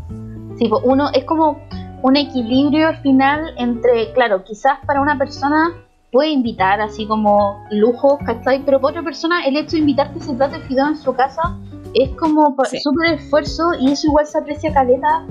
Sí, 0.58 0.68
pues 0.68 0.82
uno 0.84 1.10
es 1.12 1.24
como 1.24 1.60
un 2.04 2.16
equilibrio 2.16 2.88
al 2.88 2.98
final 2.98 3.54
entre, 3.56 4.12
claro, 4.12 4.44
quizás 4.44 4.78
para 4.86 5.00
una 5.00 5.16
persona 5.16 5.72
puede 6.12 6.28
invitar 6.28 6.78
así 6.82 7.06
como 7.06 7.64
lujo, 7.70 8.18
¿cachai? 8.26 8.62
Pero 8.62 8.78
para 8.78 8.90
otra 8.90 9.02
persona 9.02 9.46
el 9.46 9.56
hecho 9.56 9.76
de 9.76 9.78
invitarte 9.78 10.18
ese 10.18 10.34
plato 10.34 10.58
de 10.58 10.60
fideos 10.66 10.88
en 10.90 10.96
su 10.98 11.14
casa 11.14 11.56
es 11.94 12.10
como 12.16 12.54
súper 12.82 13.14
esfuerzo 13.14 13.70
y 13.80 13.92
eso 13.92 14.08
igual 14.08 14.26
se 14.26 14.36
aprecia 14.36 14.74
caleta. 14.74 15.24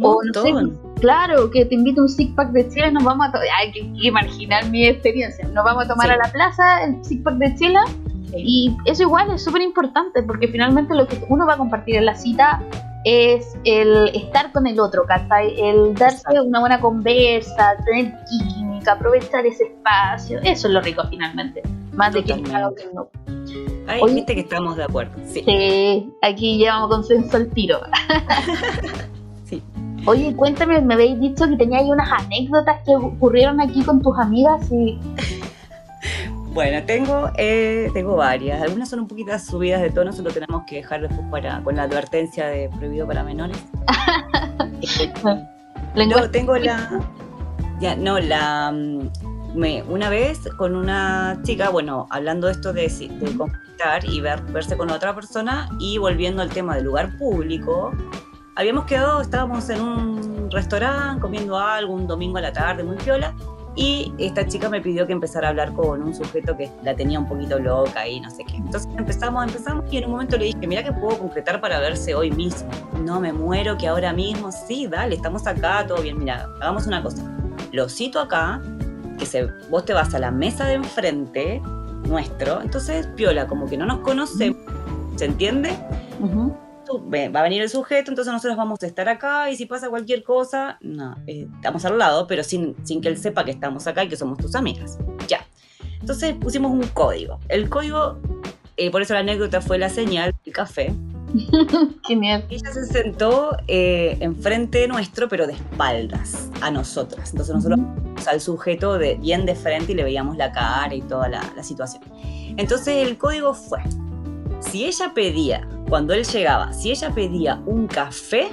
O 0.00 0.20
no 0.22 0.42
sé, 0.42 0.52
claro, 1.00 1.50
que 1.50 1.64
te 1.64 1.74
invito 1.74 2.02
un 2.02 2.08
six 2.08 2.32
pack 2.36 2.52
de 2.52 2.68
chela 2.68 2.88
y 2.88 2.92
nos 2.92 3.02
vamos 3.02 3.26
a 3.26 3.32
tomar. 3.32 3.48
Hay 3.58 3.72
que, 3.72 3.80
imaginar 4.00 4.70
mi 4.70 4.86
experiencia. 4.86 5.48
Nos 5.48 5.64
vamos 5.64 5.84
a 5.84 5.88
tomar 5.88 6.12
a 6.12 6.16
la 6.16 6.30
plaza 6.30 6.84
el 6.84 7.04
six 7.04 7.22
pack 7.24 7.34
de 7.38 7.54
chela. 7.56 7.84
Y 8.36 8.76
eso 8.84 9.02
igual 9.02 9.32
es 9.32 9.42
súper 9.42 9.62
importante 9.62 10.22
porque 10.22 10.46
finalmente 10.46 10.94
lo 10.94 11.08
que 11.08 11.20
uno 11.28 11.44
va 11.44 11.54
a 11.54 11.56
compartir 11.56 11.96
en 11.96 12.06
la 12.06 12.14
cita 12.14 12.62
es 13.04 13.56
el 13.64 14.08
estar 14.14 14.52
con 14.52 14.66
el 14.66 14.78
otro, 14.78 15.04
¿cachai? 15.06 15.58
El 15.58 15.94
darse 15.94 16.40
una 16.40 16.60
buena 16.60 16.80
conversa, 16.80 17.76
tener 17.84 18.14
química, 18.28 18.92
aprovechar 18.92 19.46
ese 19.46 19.64
espacio. 19.64 20.38
Eso 20.42 20.68
es 20.68 20.74
lo 20.74 20.80
rico 20.80 21.02
finalmente. 21.08 21.62
Más 21.92 22.12
de 22.12 22.22
que 22.22 22.34
que 22.34 22.88
no. 22.94 23.08
Ay, 23.86 24.00
viste 24.14 24.34
que 24.34 24.40
estamos 24.42 24.76
de 24.76 24.84
acuerdo. 24.84 25.12
Sí, 25.26 25.42
sí 25.44 26.12
aquí 26.22 26.58
llevamos 26.58 26.90
consenso 26.90 27.36
al 27.36 27.48
tiro. 27.48 27.80
sí. 29.44 29.62
Oye, 30.06 30.34
cuéntame, 30.36 30.80
me 30.80 30.94
habéis 30.94 31.18
dicho 31.20 31.48
que 31.48 31.56
teníais 31.56 31.88
unas 31.88 32.10
anécdotas 32.10 32.82
que 32.84 32.94
ocurrieron 32.94 33.60
aquí 33.60 33.82
con 33.82 34.00
tus 34.00 34.16
amigas 34.18 34.70
y... 34.70 34.98
Bueno, 36.52 36.84
tengo, 36.84 37.30
eh, 37.36 37.90
tengo 37.94 38.16
varias. 38.16 38.60
Algunas 38.60 38.88
son 38.88 39.00
un 39.00 39.08
poquito 39.08 39.38
subidas 39.38 39.80
de 39.80 39.90
tono, 39.90 40.12
solo 40.12 40.30
tenemos 40.32 40.64
que 40.66 40.76
dejar 40.76 41.00
después 41.02 41.26
para, 41.30 41.62
con 41.62 41.76
la 41.76 41.84
advertencia 41.84 42.46
de 42.48 42.68
prohibido 42.68 43.06
para 43.06 43.22
menores. 43.22 43.56
no, 45.94 46.30
tengo 46.30 46.56
la. 46.56 47.00
Ya, 47.80 47.94
no, 47.94 48.18
la. 48.18 48.72
Mm, 48.72 49.10
me, 49.54 49.82
una 49.84 50.08
vez 50.08 50.40
con 50.58 50.74
una 50.74 51.38
chica, 51.42 51.70
bueno, 51.70 52.08
hablando 52.10 52.48
esto 52.48 52.72
de, 52.72 52.88
de 52.88 53.36
y 54.04 54.20
ver, 54.20 54.42
verse 54.42 54.76
con 54.76 54.90
otra 54.90 55.14
persona 55.14 55.68
y 55.78 55.98
volviendo 55.98 56.42
al 56.42 56.50
tema 56.50 56.74
del 56.74 56.84
lugar 56.84 57.16
público, 57.16 57.92
habíamos 58.56 58.84
quedado, 58.84 59.20
estábamos 59.20 59.70
en 59.70 59.80
un 59.80 60.50
restaurante 60.50 61.20
comiendo 61.20 61.58
algo 61.58 61.94
un 61.94 62.06
domingo 62.06 62.38
a 62.38 62.42
la 62.42 62.52
tarde, 62.52 62.82
muy 62.82 62.96
piola, 62.96 63.34
y 63.76 64.12
esta 64.18 64.46
chica 64.46 64.68
me 64.68 64.80
pidió 64.80 65.06
que 65.06 65.12
empezara 65.12 65.48
a 65.48 65.50
hablar 65.50 65.72
con 65.72 66.02
un 66.02 66.14
sujeto 66.14 66.56
que 66.56 66.70
la 66.82 66.94
tenía 66.94 67.18
un 67.18 67.28
poquito 67.28 67.58
loca 67.58 68.06
y 68.06 68.20
no 68.20 68.30
sé 68.30 68.44
qué. 68.44 68.56
Entonces 68.56 68.88
empezamos, 68.96 69.46
empezamos 69.46 69.84
y 69.92 69.98
en 69.98 70.06
un 70.06 70.10
momento 70.12 70.36
le 70.36 70.46
dije, 70.46 70.66
mira 70.66 70.82
que 70.82 70.92
puedo 70.92 71.18
concretar 71.18 71.60
para 71.60 71.78
verse 71.78 72.14
hoy 72.14 72.30
mismo. 72.30 72.68
No 73.04 73.20
me 73.20 73.32
muero 73.32 73.78
que 73.78 73.86
ahora 73.86 74.12
mismo, 74.12 74.50
sí, 74.50 74.86
dale, 74.86 75.14
estamos 75.14 75.46
acá, 75.46 75.86
todo 75.86 76.02
bien, 76.02 76.18
mira, 76.18 76.48
hagamos 76.60 76.86
una 76.86 77.02
cosa. 77.02 77.22
Lo 77.72 77.88
cito 77.88 78.20
acá, 78.20 78.60
que 79.18 79.26
se, 79.26 79.46
vos 79.70 79.84
te 79.84 79.92
vas 79.92 80.14
a 80.14 80.18
la 80.18 80.30
mesa 80.30 80.66
de 80.66 80.74
enfrente, 80.74 81.62
nuestro. 82.08 82.60
Entonces, 82.62 83.06
piola, 83.14 83.46
como 83.46 83.66
que 83.66 83.76
no 83.76 83.86
nos 83.86 83.98
conocemos, 83.98 84.58
¿se 85.16 85.26
entiende? 85.26 85.76
Va 86.98 87.40
a 87.40 87.42
venir 87.42 87.62
el 87.62 87.68
sujeto, 87.68 88.10
entonces 88.10 88.32
nosotros 88.32 88.56
vamos 88.56 88.82
a 88.82 88.86
estar 88.86 89.08
acá 89.08 89.50
y 89.50 89.56
si 89.56 89.66
pasa 89.66 89.88
cualquier 89.88 90.22
cosa, 90.22 90.78
no, 90.80 91.16
eh, 91.26 91.48
estamos 91.54 91.84
al 91.84 91.98
lado, 91.98 92.26
pero 92.26 92.42
sin, 92.42 92.74
sin 92.84 93.00
que 93.00 93.08
él 93.08 93.16
sepa 93.16 93.44
que 93.44 93.50
estamos 93.50 93.86
acá 93.86 94.04
y 94.04 94.08
que 94.08 94.16
somos 94.16 94.38
tus 94.38 94.54
amigas. 94.54 94.98
Ya. 95.28 95.46
Entonces 96.00 96.34
pusimos 96.34 96.72
un 96.72 96.86
código. 96.88 97.38
El 97.48 97.68
código, 97.68 98.18
eh, 98.76 98.90
por 98.90 99.02
eso 99.02 99.14
la 99.14 99.20
anécdota 99.20 99.60
fue 99.60 99.78
la 99.78 99.88
señal, 99.88 100.34
el 100.44 100.52
café. 100.52 100.92
Genial. 102.06 102.44
Ella 102.50 102.72
se 102.72 102.86
sentó 102.86 103.56
eh, 103.68 104.16
enfrente 104.20 104.88
nuestro, 104.88 105.28
pero 105.28 105.46
de 105.46 105.52
espaldas 105.52 106.50
a 106.60 106.70
nosotras. 106.70 107.30
Entonces 107.30 107.54
nosotros 107.54 107.80
al 108.26 108.40
sujeto 108.40 108.98
de, 108.98 109.14
bien 109.14 109.46
de 109.46 109.54
frente 109.54 109.92
y 109.92 109.94
le 109.94 110.04
veíamos 110.04 110.36
la 110.36 110.52
cara 110.52 110.94
y 110.94 111.02
toda 111.02 111.28
la, 111.28 111.42
la 111.54 111.62
situación. 111.62 112.02
Entonces 112.56 113.06
el 113.06 113.16
código 113.16 113.54
fue, 113.54 113.80
si 114.60 114.84
ella 114.84 115.12
pedía, 115.14 115.66
cuando 115.90 116.14
él 116.14 116.24
llegaba, 116.24 116.72
si 116.72 116.92
ella 116.92 117.10
pedía 117.10 117.60
un 117.66 117.88
café, 117.88 118.48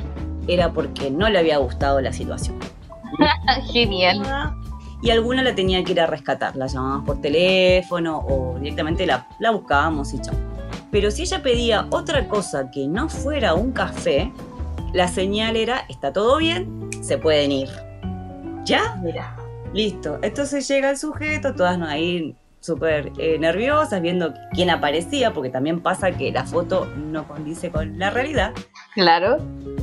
era 0.48 0.74
porque 0.74 1.12
no 1.12 1.30
le 1.30 1.38
había 1.38 1.60
gustado 1.60 2.02
la 2.02 2.12
situación. 2.12 2.58
Genial. 3.72 4.54
Y 5.04 5.12
alguna 5.12 5.44
la 5.44 5.54
tenía 5.54 5.84
que 5.84 5.92
ir 5.92 6.02
a 6.02 6.08
rescatar, 6.08 6.56
la 6.56 6.66
llamábamos 6.66 7.06
por 7.06 7.22
teléfono 7.22 8.26
o 8.28 8.58
directamente 8.60 9.06
la, 9.06 9.28
la 9.40 9.52
buscábamos 9.52 10.14
y 10.16 10.20
chao. 10.20 10.36
Pero 10.90 11.12
si 11.12 11.22
ella 11.22 11.44
pedía 11.44 11.86
otra 11.92 12.28
cosa 12.28 12.72
que 12.72 12.88
no 12.88 13.08
fuera 13.08 13.54
un 13.54 13.72
café, 13.72 14.34
la 14.94 15.08
señal 15.08 15.56
era, 15.56 15.86
está 15.90 16.12
todo 16.12 16.38
bien, 16.38 16.90
se 17.02 17.20
pueden 17.20 17.52
ir. 17.52 17.70
¿Ya? 18.66 19.00
Mira. 19.04 19.36
Listo. 19.74 20.18
Entonces 20.24 20.68
llega 20.68 20.90
el 20.90 20.98
sujeto, 20.98 21.54
todas 21.54 21.80
ahí 21.82 22.36
súper 22.68 23.12
eh, 23.18 23.40
nerviosas, 23.40 24.02
viendo 24.02 24.34
quién 24.54 24.70
aparecía, 24.70 25.34
porque 25.34 25.50
también 25.50 25.80
pasa 25.80 26.12
que 26.12 26.32
la 26.32 26.44
foto 26.46 26.86
no 26.98 27.28
condice 27.28 27.72
con 27.72 27.98
la 27.98 28.10
realidad. 28.12 28.54
Claro. 28.94 29.38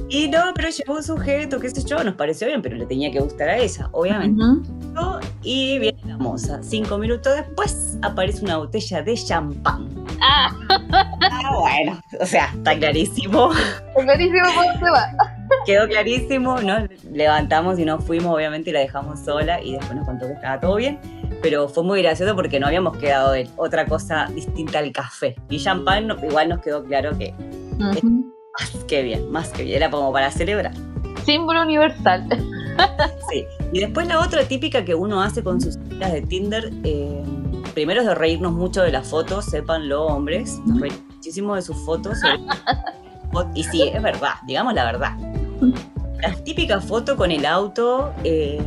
Y 0.09 0.29
no, 0.29 0.39
pero 0.55 0.69
llegó 0.69 0.95
un 0.95 1.03
sujeto, 1.03 1.59
qué 1.59 1.71
sé 1.71 1.83
yo, 1.85 2.05
nos 2.05 2.15
pareció 2.15 2.47
bien, 2.47 2.61
pero 2.63 2.77
le 2.77 2.87
tenía 2.87 3.11
que 3.11 3.19
gustar 3.21 3.49
a 3.49 3.57
ella, 3.57 3.89
obviamente. 3.93 4.43
Ujú. 4.43 5.19
Y 5.43 5.79
viene 5.79 5.99
la 6.05 6.17
moza. 6.19 6.63
Cinco 6.63 6.99
minutos 6.99 7.35
después 7.35 7.99
aparece 8.03 8.45
una 8.45 8.59
botella 8.59 9.03
de 9.03 9.15
champán. 9.15 9.89
Ah, 10.21 10.51
Ah, 11.21 11.57
bueno, 11.59 12.01
o 12.21 12.27
sea, 12.27 12.51
está 12.55 12.77
clarísimo. 12.79 13.51
clarísimo 13.95 14.47
cómo 14.55 14.73
se 14.79 14.91
va. 14.91 15.07
Quedó 15.67 15.89
clarísimo, 15.89 16.61
nos 16.61 16.89
levantamos 17.05 17.79
y 17.79 17.85
nos 17.85 18.05
fuimos, 18.05 18.35
obviamente, 18.35 18.71
y 18.71 18.73
la 18.73 18.81
dejamos 18.81 19.21
sola 19.21 19.61
y 19.63 19.73
después 19.73 19.95
nos 19.97 20.07
contó 20.07 20.27
que 20.27 20.33
estaba 20.35 20.61
todo 20.61 20.77
bien. 20.77 20.99
Pero 21.45 21.69
fue 21.69 21.85
muy 21.85 22.01
gracioso 22.01 22.35
porque 22.35 22.59
no 22.59 22.67
habíamos 22.67 22.97
quedado 22.97 23.35
en 23.35 23.51
otra 23.57 23.85
cosa 23.85 24.31
distinta 24.35 24.79
al 24.79 24.91
café. 24.93 25.37
Y 25.51 25.59
champán 25.59 26.09
igual 26.27 26.49
nos 26.49 26.63
quedó 26.63 26.83
claro 26.83 27.11
que 27.19 27.35
más 27.79 28.85
que 28.89 29.03
bien, 29.03 29.31
más 29.31 29.51
que 29.51 29.63
bien, 29.63 29.77
era 29.77 29.91
como 29.91 30.11
para 30.11 30.31
celebrar. 30.31 30.73
Símbolo 31.27 31.61
universal. 31.61 32.27
Sí. 33.31 33.45
Y 33.73 33.81
después 33.81 34.09
la 34.09 34.21
otra 34.21 34.49
típica 34.49 34.85
que 34.87 34.95
uno 34.95 35.23
hace 35.23 35.45
con 35.45 35.61
sus 35.61 35.75
citas 35.75 36.13
de 36.13 36.23
Tinder, 36.23 36.73
eh, 36.83 37.23
primero 37.75 38.01
es 38.01 38.07
de 38.07 38.15
reírnos 38.15 38.53
mucho 38.53 38.83
de 38.83 38.91
las 38.91 39.07
fotos, 39.07 39.45
sépanlo 39.45 40.07
hombres, 40.07 40.59
nos 40.65 40.81
reímos 40.81 41.03
muchísimo 41.15 41.55
de 41.57 41.63
sus 41.63 41.77
fotos. 41.85 42.19
Y 43.55 43.65
sí, 43.65 43.83
es 43.83 44.03
verdad, 44.03 44.35
digamos 44.47 44.73
la 44.73 44.85
verdad. 44.87 45.13
La 46.23 46.33
típica 46.43 46.81
foto 46.81 47.17
con 47.17 47.31
el 47.31 47.45
auto 47.45 48.13
eh, 48.25 48.59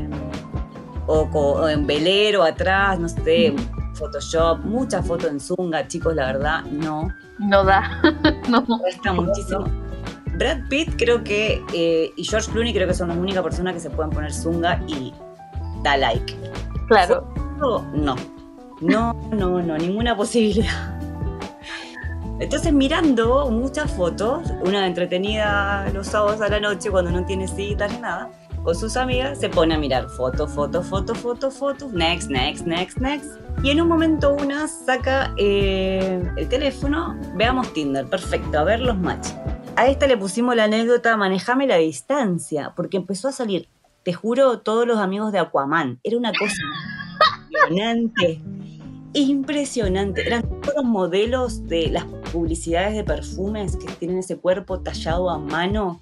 o, 1.08 1.70
en 1.70 1.88
velero 1.88 2.44
atrás, 2.44 3.00
no 3.00 3.10
sé, 3.10 3.56
Photoshop, 3.94 4.60
mucha 4.60 5.02
foto 5.02 5.28
en 5.28 5.40
Zunga, 5.40 5.88
chicos, 5.88 6.16
la 6.16 6.28
verdad, 6.28 6.64
no. 6.66 7.10
No 7.40 7.64
da. 7.64 8.02
no. 8.50 8.66
Cuesta 8.66 9.14
muchísimo. 9.14 9.66
Brad 10.38 10.68
Pitt 10.70 10.96
creo 10.98 11.24
que, 11.24 11.64
eh, 11.74 12.12
y 12.16 12.24
George 12.24 12.52
Clooney 12.52 12.74
creo 12.74 12.88
que 12.88 12.94
son 12.94 13.10
las 13.10 13.18
únicas 13.18 13.42
personas 13.42 13.74
que 13.74 13.80
se 13.80 13.90
pueden 13.90 14.12
poner 14.12 14.32
Zunga 14.32 14.82
y 14.88 15.14
da 15.82 15.98
like. 15.98 16.36
Claro. 16.88 17.28
No, 17.60 17.82
no, 17.94 18.16
no, 18.82 19.14
no, 19.32 19.62
no, 19.62 19.78
ninguna 19.78 20.16
posibilidad. 20.16 20.98
Entonces 22.40 22.72
mirando 22.72 23.50
muchas 23.50 23.92
fotos, 23.92 24.52
una 24.64 24.86
entretenida 24.86 25.90
los 25.92 26.06
sábados 26.06 26.40
a 26.42 26.50
la 26.50 26.60
noche 26.60 26.92
cuando 26.92 27.10
no 27.10 27.26
tiene 27.26 27.48
citas 27.48 27.92
ni 27.92 28.00
nada, 28.00 28.30
con 28.68 28.76
sus 28.76 28.98
amigas 28.98 29.40
se 29.40 29.48
pone 29.48 29.76
a 29.76 29.78
mirar 29.78 30.10
foto, 30.10 30.46
foto, 30.46 30.84
foto, 30.84 31.16
foto, 31.16 31.50
foto, 31.50 31.90
next, 31.94 32.30
next, 32.30 32.66
next, 32.66 32.98
next. 32.98 33.40
Y 33.64 33.70
en 33.70 33.80
un 33.80 33.88
momento 33.88 34.34
una 34.34 34.68
saca 34.68 35.34
eh, 35.38 36.22
el 36.36 36.50
teléfono, 36.50 37.18
veamos 37.36 37.72
Tinder, 37.72 38.06
perfecto, 38.10 38.60
a 38.60 38.66
ver 38.66 38.82
los 38.82 38.98
matches. 38.98 39.38
A 39.78 39.88
esta 39.88 40.06
le 40.06 40.18
pusimos 40.18 40.54
la 40.54 40.66
anécdota, 40.66 41.16
manejame 41.16 41.66
la 41.66 41.78
distancia, 41.78 42.74
porque 42.76 42.98
empezó 42.98 43.30
a 43.30 43.32
salir, 43.32 43.70
te 44.04 44.12
juro, 44.12 44.60
todos 44.60 44.86
los 44.86 44.98
amigos 44.98 45.32
de 45.32 45.40
Aquaman. 45.40 46.02
Era 46.04 46.18
una 46.18 46.34
cosa 46.38 46.62
impresionante. 47.46 48.42
Impresionante. 49.14 50.28
Eran 50.28 50.42
todos 50.42 50.76
los 50.76 50.84
modelos 50.84 51.68
de 51.68 51.88
las 51.88 52.04
publicidades 52.34 52.96
de 52.96 53.06
perfumes 53.06 53.78
que 53.78 53.88
tienen 53.94 54.18
ese 54.18 54.36
cuerpo 54.36 54.82
tallado 54.82 55.30
a 55.30 55.40
mano. 55.40 56.02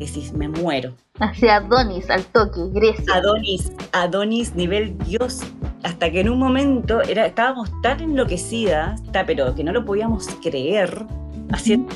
Decís, 0.00 0.32
me 0.32 0.48
muero. 0.48 0.94
Hacia 1.18 1.56
Adonis, 1.56 2.08
al 2.08 2.24
toque, 2.24 2.60
Grecia. 2.72 3.04
Adonis, 3.14 3.70
Adonis 3.92 4.54
nivel 4.54 4.96
Dios. 5.06 5.42
Hasta 5.82 6.10
que 6.10 6.20
en 6.20 6.30
un 6.30 6.38
momento 6.38 7.02
era, 7.02 7.26
estábamos 7.26 7.70
tan 7.82 8.00
enloquecidas, 8.00 9.02
pero 9.26 9.54
que 9.54 9.62
no 9.62 9.72
lo 9.72 9.84
podíamos 9.84 10.26
creer, 10.42 11.04
haciendo 11.52 11.94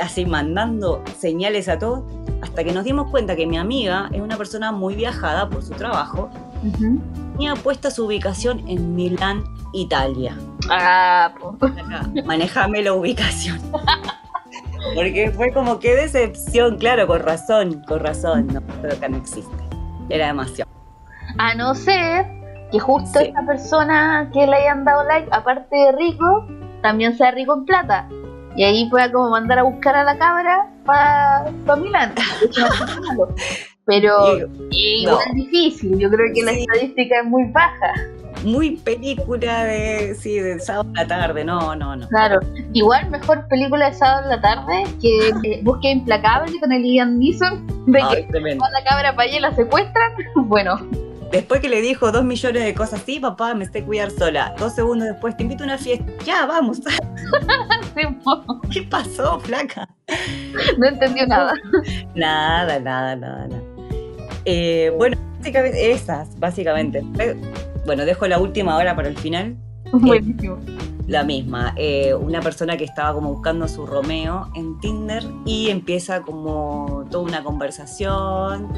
así 0.00 0.26
mandando 0.26 1.00
señales 1.16 1.68
a 1.68 1.78
todos, 1.78 2.02
hasta 2.42 2.64
que 2.64 2.72
nos 2.72 2.82
dimos 2.84 3.08
cuenta 3.10 3.36
que 3.36 3.46
mi 3.46 3.56
amiga 3.56 4.08
es 4.12 4.20
una 4.20 4.36
persona 4.36 4.72
muy 4.72 4.96
viajada 4.96 5.48
por 5.48 5.62
su 5.62 5.74
trabajo, 5.74 6.30
Ujú. 6.64 7.00
tenía 7.34 7.54
puesta 7.54 7.90
su 7.92 8.06
ubicación 8.06 8.68
en 8.68 8.96
Milán, 8.96 9.44
Italia. 9.72 10.36
Ah, 10.70 11.32
manejame 12.24 12.82
la 12.82 12.94
ubicación. 12.94 13.60
Porque 14.94 15.30
fue 15.30 15.52
como 15.52 15.78
que 15.78 15.94
decepción, 15.94 16.76
claro, 16.78 17.06
con 17.06 17.20
razón, 17.22 17.82
con 17.88 18.00
razón, 18.00 18.48
no, 18.48 18.60
pero 18.82 18.94
acá 18.94 19.08
no 19.08 19.16
existe. 19.16 19.56
Era 20.08 20.26
demasiado. 20.28 20.70
A 21.38 21.54
no 21.54 21.74
ser 21.74 22.26
que 22.70 22.78
justo 22.78 23.18
Sí. 23.18 23.26
esa 23.26 23.42
persona 23.46 24.30
que 24.32 24.46
le 24.46 24.56
hayan 24.56 24.84
dado 24.84 25.04
like, 25.04 25.28
aparte 25.32 25.74
de 25.74 25.92
rico, 25.92 26.46
también 26.82 27.16
sea 27.16 27.30
rico 27.30 27.54
en 27.54 27.64
plata. 27.64 28.08
Y 28.56 28.64
ahí 28.64 28.88
pueda 28.90 29.10
como 29.10 29.30
mandar 29.30 29.58
a 29.58 29.62
buscar 29.62 29.96
a 29.96 30.04
la 30.04 30.16
cabra 30.18 30.68
para 30.84 31.50
Milán. 31.76 32.12
No. 33.86 33.92
Pero 33.92 34.48
igual 34.70 35.18
es 35.28 35.34
difícil, 35.34 35.98
yo 35.98 36.10
creo 36.10 36.32
que 36.34 36.42
la 36.42 36.52
estadística 36.52 37.20
es 37.20 37.26
muy 37.26 37.44
baja. 37.52 37.92
muy 38.42 38.76
película 38.76 39.64
de, 39.64 40.14
sí, 40.14 40.38
de 40.38 40.58
sábado 40.58 40.90
a 40.96 41.02
la 41.02 41.06
tarde, 41.06 41.44
no, 41.44 41.76
no, 41.76 41.94
no. 41.94 42.08
Claro, 42.08 42.40
igual 42.72 43.10
mejor 43.10 43.46
película 43.48 43.90
de 43.90 43.94
sábado 43.94 44.22
en 44.24 44.28
la 44.30 44.40
tarde 44.40 44.84
que 45.02 45.28
eh, 45.28 45.62
Implacable 45.82 46.58
con 46.60 46.72
el 46.72 46.82
Ian 46.82 47.18
Neeson, 47.18 47.66
de 47.86 48.00
Ay, 48.02 48.26
que 48.26 48.40
va 48.40 48.70
la 48.70 48.84
cabra 48.84 49.14
para 49.14 49.28
allá 49.28 49.36
y 49.36 49.40
la 49.40 49.54
secuestran. 49.54 50.12
Bueno, 50.46 50.78
Después 51.34 51.60
que 51.60 51.68
le 51.68 51.80
dijo 51.80 52.12
dos 52.12 52.22
millones 52.22 52.62
de 52.64 52.74
cosas, 52.74 53.02
sí, 53.04 53.18
papá, 53.18 53.54
me 53.54 53.66
sé 53.66 53.82
cuidar 53.82 54.08
sola. 54.12 54.54
Dos 54.56 54.72
segundos 54.72 55.08
después, 55.08 55.36
te 55.36 55.42
invito 55.42 55.64
a 55.64 55.66
una 55.66 55.78
fiesta. 55.78 56.06
Ya, 56.24 56.46
vamos. 56.46 56.80
¿Qué 58.72 58.82
pasó, 58.84 59.40
flaca? 59.40 59.88
no 60.78 60.86
entendió 60.86 61.26
nada. 61.26 61.54
Nada, 62.14 62.78
nada, 62.78 63.16
nada, 63.16 63.48
nada. 63.48 63.73
Eh, 64.44 64.92
bueno, 64.96 65.16
básicamente, 65.38 65.92
esas, 65.92 66.38
básicamente. 66.38 67.02
Bueno, 67.86 68.04
dejo 68.04 68.26
la 68.26 68.38
última 68.38 68.76
hora 68.76 68.94
para 68.96 69.08
el 69.08 69.16
final. 69.16 69.56
Buenísimo. 69.92 70.58
La 71.06 71.22
misma, 71.22 71.74
eh, 71.76 72.14
una 72.14 72.40
persona 72.40 72.78
que 72.78 72.84
estaba 72.84 73.12
como 73.12 73.34
buscando 73.34 73.66
a 73.66 73.68
su 73.68 73.84
Romeo 73.84 74.50
en 74.54 74.80
Tinder 74.80 75.22
y 75.44 75.68
empieza 75.68 76.22
como 76.22 77.04
toda 77.10 77.24
una 77.24 77.44
conversación 77.44 78.72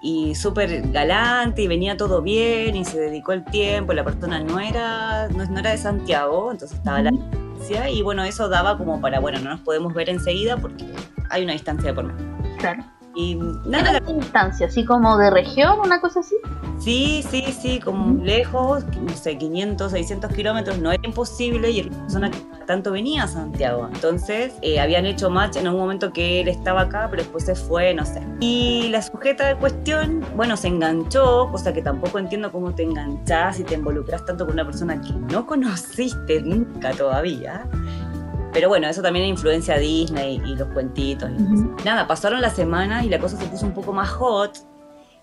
y 0.00 0.34
súper 0.34 0.90
galante 0.90 1.62
y 1.62 1.66
venía 1.66 1.98
todo 1.98 2.22
bien 2.22 2.76
y 2.76 2.84
se 2.86 2.98
dedicó 2.98 3.32
el 3.32 3.44
tiempo, 3.44 3.92
la 3.92 4.04
persona 4.04 4.40
no 4.40 4.58
era, 4.58 5.28
no, 5.28 5.44
no 5.44 5.58
era 5.58 5.72
de 5.72 5.78
Santiago, 5.78 6.50
entonces 6.50 6.78
estaba 6.78 7.02
la 7.02 7.10
distancia 7.10 7.90
y 7.90 8.00
bueno, 8.00 8.24
eso 8.24 8.48
daba 8.48 8.78
como 8.78 8.98
para, 9.02 9.20
bueno, 9.20 9.38
no 9.40 9.50
nos 9.50 9.60
podemos 9.60 9.92
ver 9.92 10.08
enseguida 10.08 10.56
porque 10.56 10.86
hay 11.28 11.44
una 11.44 11.52
distancia 11.52 11.90
de 11.90 11.94
por 11.94 12.04
medio. 12.04 12.56
Claro. 12.58 12.95
Y 13.16 13.38
¿Qué 13.38 13.70
nada, 13.70 13.92
tanta 13.98 14.12
distancia? 14.12 14.66
¿Así 14.66 14.84
como 14.84 15.16
de 15.16 15.30
región, 15.30 15.80
una 15.82 16.00
cosa 16.00 16.20
así? 16.20 16.36
Sí, 16.78 17.24
sí, 17.30 17.42
sí, 17.58 17.80
como 17.80 18.12
Ujú. 18.12 18.22
lejos, 18.22 18.84
no 19.00 19.16
sé, 19.16 19.38
500, 19.38 19.90
600 19.90 20.32
kilómetros, 20.32 20.78
no 20.78 20.92
era 20.92 21.02
imposible 21.04 21.70
y 21.70 21.84
la 21.84 21.98
persona 21.98 22.30
que 22.30 22.38
tanto 22.66 22.92
venía 22.92 23.24
a 23.24 23.28
Santiago. 23.28 23.88
Entonces, 23.92 24.52
eh, 24.60 24.78
habían 24.78 25.06
hecho 25.06 25.30
match 25.30 25.56
en 25.56 25.66
un 25.66 25.76
momento 25.78 26.12
que 26.12 26.42
él 26.42 26.48
estaba 26.48 26.82
acá, 26.82 27.06
pero 27.10 27.22
después 27.22 27.44
se 27.46 27.54
fue, 27.54 27.94
no 27.94 28.04
sé. 28.04 28.20
Y 28.40 28.88
la 28.90 29.00
sujeta 29.00 29.46
de 29.46 29.56
cuestión, 29.56 30.22
bueno, 30.36 30.58
se 30.58 30.68
enganchó, 30.68 31.48
cosa 31.50 31.72
que 31.72 31.80
tampoco 31.80 32.18
entiendo 32.18 32.52
cómo 32.52 32.74
te 32.74 32.82
enganchás 32.82 33.58
y 33.58 33.64
te 33.64 33.74
involucras 33.74 34.26
tanto 34.26 34.44
con 34.44 34.52
una 34.52 34.66
persona 34.66 35.00
que 35.00 35.12
no 35.14 35.46
conociste 35.46 36.42
nunca 36.42 36.90
todavía. 36.90 37.66
Pero 38.56 38.70
bueno, 38.70 38.88
eso 38.88 39.02
también 39.02 39.26
influencia 39.26 39.76
Disney 39.76 40.40
y, 40.42 40.56
los 40.56 40.68
cuentitos. 40.68 41.30
Nada, 41.84 42.06
pasaron 42.06 42.40
las 42.40 42.56
semanas 42.56 43.04
y 43.04 43.10
la 43.10 43.18
cosa 43.18 43.36
se 43.36 43.44
puso 43.44 43.66
un 43.66 43.74
poco 43.74 43.92
más 43.92 44.08
hot. 44.08 44.56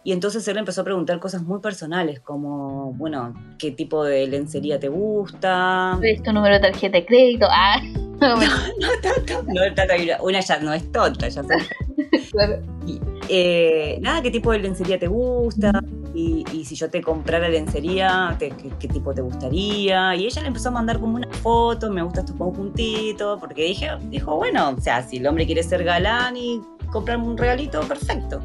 Y 0.03 0.11
entonces 0.11 0.47
él 0.47 0.57
empezó 0.57 0.81
a 0.81 0.83
preguntar 0.83 1.19
cosas 1.19 1.41
muy 1.41 1.59
personales, 1.59 2.19
como, 2.19 2.93
bueno, 2.93 3.33
¿qué 3.57 3.71
tipo 3.71 4.03
de 4.03 4.27
lencería 4.27 4.79
te 4.79 4.87
gusta? 4.87 5.97
¿Es 6.03 6.21
tu 6.21 6.31
número 6.31 6.53
de 6.53 6.61
tarjeta 6.61 6.99
de 6.99 7.05
crédito? 7.07 7.47
Ah, 7.49 7.81
no, 8.21 8.35
no, 8.35 8.35
no, 8.35 9.41
no, 9.47 10.23
una 10.23 10.39
ya 10.39 10.59
no 10.59 10.71
es 10.71 10.91
tonta, 10.91 11.27
ya 11.27 11.41
sé. 11.41 11.55
claro. 12.31 12.61
Eh, 13.29 13.97
nada, 13.99 14.21
¿qué 14.21 14.29
tipo 14.29 14.51
de 14.51 14.59
lencería 14.59 14.99
te 14.99 15.07
gusta? 15.07 15.71
Y, 16.13 16.65
si 16.65 16.75
yo 16.75 16.89
te 16.89 17.01
comprara 17.01 17.49
lencería, 17.49 18.35
¿qué, 18.37 18.51
tipo 18.87 19.13
te 19.13 19.21
gustaría? 19.21 20.15
Y 20.15 20.25
ella 20.25 20.41
le 20.41 20.47
empezó 20.47 20.69
a 20.69 20.71
mandar 20.71 20.99
como 20.99 21.15
una 21.15 21.27
foto, 21.27 21.89
me 21.89 22.03
gusta 22.03 22.21
estos 22.21 22.35
conjuntitos, 22.35 23.39
porque 23.39 23.63
dije, 23.63 23.89
dijo, 24.09 24.35
bueno, 24.35 24.69
o 24.77 24.81
sea, 24.81 25.01
si 25.01 25.17
el 25.17 25.27
hombre 25.27 25.45
quiere 25.45 25.63
ser 25.63 25.83
galán 25.83 26.37
y 26.37 26.61
comprarme 26.91 27.27
un 27.27 27.37
regalito, 27.37 27.81
perfecto. 27.81 28.39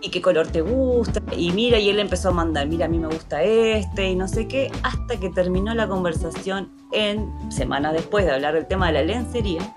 ¿Y 0.00 0.10
qué 0.10 0.22
color 0.22 0.46
te 0.46 0.60
gusta? 0.60 1.20
Y 1.36 1.50
mira, 1.50 1.80
y 1.80 1.90
él 1.90 1.98
empezó 1.98 2.28
a 2.28 2.32
mandar, 2.32 2.68
mira, 2.68 2.86
a 2.86 2.88
mí 2.88 2.98
me 2.98 3.08
gusta 3.08 3.42
este 3.42 4.10
y 4.10 4.14
no 4.14 4.28
sé 4.28 4.46
qué, 4.46 4.70
hasta 4.82 5.18
que 5.18 5.30
terminó 5.30 5.74
la 5.74 5.88
conversación 5.88 6.70
en, 6.92 7.28
semanas 7.50 7.92
después 7.92 8.24
de 8.24 8.32
hablar 8.32 8.54
del 8.54 8.66
tema 8.66 8.86
de 8.86 8.92
la 8.92 9.02
lencería, 9.02 9.76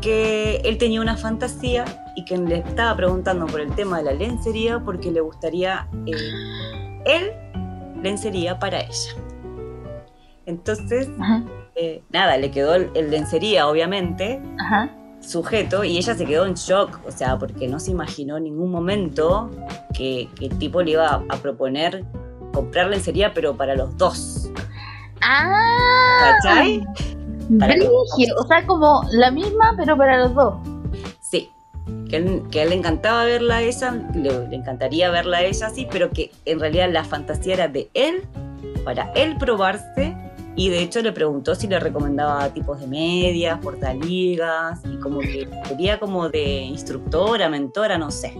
que 0.00 0.56
él 0.64 0.78
tenía 0.78 1.00
una 1.00 1.16
fantasía 1.16 1.84
y 2.16 2.24
que 2.24 2.36
le 2.36 2.58
estaba 2.58 2.96
preguntando 2.96 3.46
por 3.46 3.60
el 3.60 3.74
tema 3.74 3.98
de 3.98 4.04
la 4.04 4.12
lencería 4.12 4.80
porque 4.80 5.10
le 5.10 5.20
gustaría 5.20 5.88
eh, 6.06 7.02
él 7.04 7.32
lencería 8.02 8.58
para 8.58 8.80
ella. 8.80 9.12
Entonces, 10.46 11.08
eh, 11.74 12.02
nada, 12.10 12.36
le 12.38 12.50
quedó 12.50 12.74
el, 12.74 13.10
lencería, 13.10 13.68
obviamente, 13.68 14.40
sujeto, 15.20 15.84
y 15.84 15.98
ella 15.98 16.14
se 16.14 16.24
quedó 16.24 16.46
en 16.46 16.54
shock, 16.54 17.00
o 17.06 17.10
sea, 17.10 17.38
porque 17.38 17.68
no 17.68 17.78
se 17.78 17.90
imaginó 17.90 18.38
en 18.38 18.44
ningún 18.44 18.70
momento 18.70 19.50
que, 19.92 20.28
el 20.40 20.58
tipo 20.58 20.82
le 20.82 20.92
iba 20.92 21.22
a, 21.28 21.36
proponer 21.36 22.04
comprar 22.54 22.88
lencería, 22.88 23.34
pero 23.34 23.56
para 23.56 23.74
los 23.74 23.96
dos. 23.98 24.50
¡Ah! 25.20 26.34
¿Cachai? 26.42 26.82
O 28.38 28.46
sea, 28.46 28.66
como 28.66 29.02
la 29.10 29.30
misma, 29.30 29.74
pero 29.76 29.96
para 29.96 30.18
los 30.18 30.34
dos. 30.34 30.54
Sí. 31.20 31.50
Que, 32.10 32.16
a 32.16 32.62
él 32.62 32.68
le 32.70 32.74
encantaba 32.74 33.24
verla 33.24 33.56
a 33.56 33.62
ella, 33.62 33.92
le, 34.14 34.54
encantaría 34.54 35.10
verla 35.10 35.38
a 35.38 35.42
ella 35.42 35.68
así, 35.68 35.86
pero 35.90 36.10
que 36.10 36.30
en 36.44 36.60
realidad 36.60 36.90
la 36.90 37.04
fantasía 37.04 37.54
era 37.54 37.68
de 37.68 37.90
él, 37.94 38.24
para 38.84 39.10
él 39.12 39.36
probarse, 39.38 40.14
y 40.54 40.68
de 40.70 40.82
hecho 40.82 41.00
le 41.00 41.12
preguntó 41.12 41.54
si 41.54 41.66
le 41.66 41.78
recomendaba 41.80 42.52
tipos 42.52 42.80
de 42.80 42.86
medias, 42.86 43.58
portaligas, 43.60 44.80
y 44.84 44.98
como 44.98 45.20
que 45.20 45.48
quería 45.68 45.98
como 45.98 46.28
de 46.28 46.60
instructora, 46.62 47.48
mentora, 47.48 47.96
no 47.96 48.10
sé. 48.10 48.34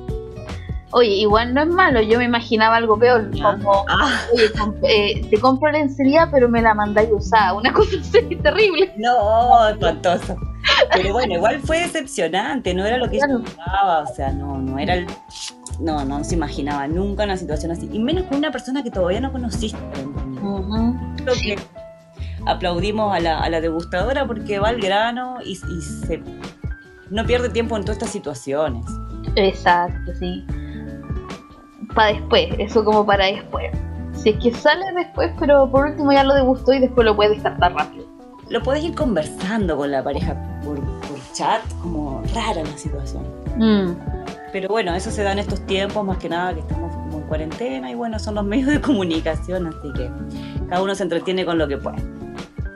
Oye, 0.90 1.16
igual 1.16 1.52
no 1.52 1.62
es 1.62 1.68
malo, 1.68 2.00
yo 2.00 2.18
me 2.18 2.24
imaginaba 2.24 2.76
algo 2.76 2.98
peor, 2.98 3.30
como, 3.30 3.84
ah. 3.88 4.22
oye, 4.32 4.50
eh, 4.84 5.26
te 5.28 5.38
compro 5.38 5.70
lencería 5.70 6.30
pero 6.30 6.48
me 6.48 6.62
la 6.62 6.72
mandáis 6.72 7.10
usada, 7.12 7.52
una 7.52 7.72
cosa 7.74 7.96
así 8.00 8.36
terrible. 8.36 8.94
No, 8.96 9.68
espantoso. 9.68 10.36
Pero 10.92 11.12
bueno, 11.12 11.34
igual 11.34 11.60
fue 11.60 11.80
decepcionante, 11.80 12.72
no 12.72 12.86
era 12.86 12.96
lo 12.96 13.08
que 13.10 13.18
yo 13.18 13.26
pensaba, 13.26 14.02
o 14.02 14.14
sea, 14.14 14.32
no, 14.32 14.58
no 14.58 14.78
era 14.78 14.94
el... 14.94 15.06
No, 15.78 16.04
no 16.04 16.24
se 16.24 16.34
imaginaba 16.34 16.88
nunca 16.88 17.24
una 17.24 17.36
situación 17.36 17.70
así, 17.70 17.88
y 17.92 17.98
menos 17.98 18.24
con 18.24 18.38
una 18.38 18.50
persona 18.50 18.82
que 18.82 18.90
todavía 18.90 19.20
no 19.20 19.30
conociste. 19.30 19.78
Lo 20.42 21.32
que 21.34 21.58
aplaudimos 22.46 23.14
a 23.14 23.20
la, 23.20 23.38
a 23.38 23.48
la, 23.50 23.60
degustadora 23.60 24.26
porque 24.26 24.58
va 24.58 24.70
al 24.70 24.80
grano 24.80 25.36
y, 25.44 25.52
y 25.52 25.82
se, 25.82 26.22
no 27.10 27.24
pierde 27.26 27.50
tiempo 27.50 27.76
en 27.76 27.82
todas 27.82 27.98
estas 27.98 28.10
situaciones. 28.10 28.84
Exacto, 29.36 30.12
sí 30.18 30.44
para 31.98 32.12
después, 32.12 32.48
eso 32.58 32.84
como 32.84 33.04
para 33.04 33.26
después. 33.26 33.72
Si 34.12 34.28
es 34.28 34.36
que 34.36 34.54
sale 34.54 34.84
después, 34.94 35.32
pero 35.40 35.68
por 35.68 35.86
último 35.86 36.12
ya 36.12 36.22
lo 36.22 36.32
degustó 36.32 36.72
y 36.72 36.78
después 36.78 37.04
lo 37.04 37.16
puedes 37.16 37.32
descartar 37.32 37.74
rápido. 37.74 38.06
Lo 38.48 38.62
puedes 38.62 38.84
ir 38.84 38.94
conversando 38.94 39.76
con 39.76 39.90
la 39.90 40.04
pareja 40.04 40.36
por, 40.64 40.78
chat, 41.32 41.60
como 41.82 42.22
rara 42.32 42.62
la 42.62 42.78
situación. 42.78 43.24
Mm. 43.56 43.96
Pero 44.52 44.68
bueno, 44.68 44.94
eso 44.94 45.10
se 45.10 45.24
da 45.24 45.32
en 45.32 45.40
estos 45.40 45.60
tiempos, 45.66 46.04
más 46.04 46.18
que 46.18 46.28
nada 46.28 46.54
que 46.54 46.60
estamos 46.60 46.94
como 46.94 47.18
en 47.18 47.24
cuarentena 47.24 47.90
y 47.90 47.96
bueno, 47.96 48.20
son 48.20 48.36
los 48.36 48.44
medios 48.44 48.68
de 48.68 48.80
comunicación, 48.80 49.66
así 49.66 49.92
que 49.94 50.08
cada 50.68 50.80
uno 50.80 50.94
se 50.94 51.02
entretiene 51.02 51.44
con 51.44 51.58
lo 51.58 51.66
que 51.66 51.78
puede. 51.78 51.98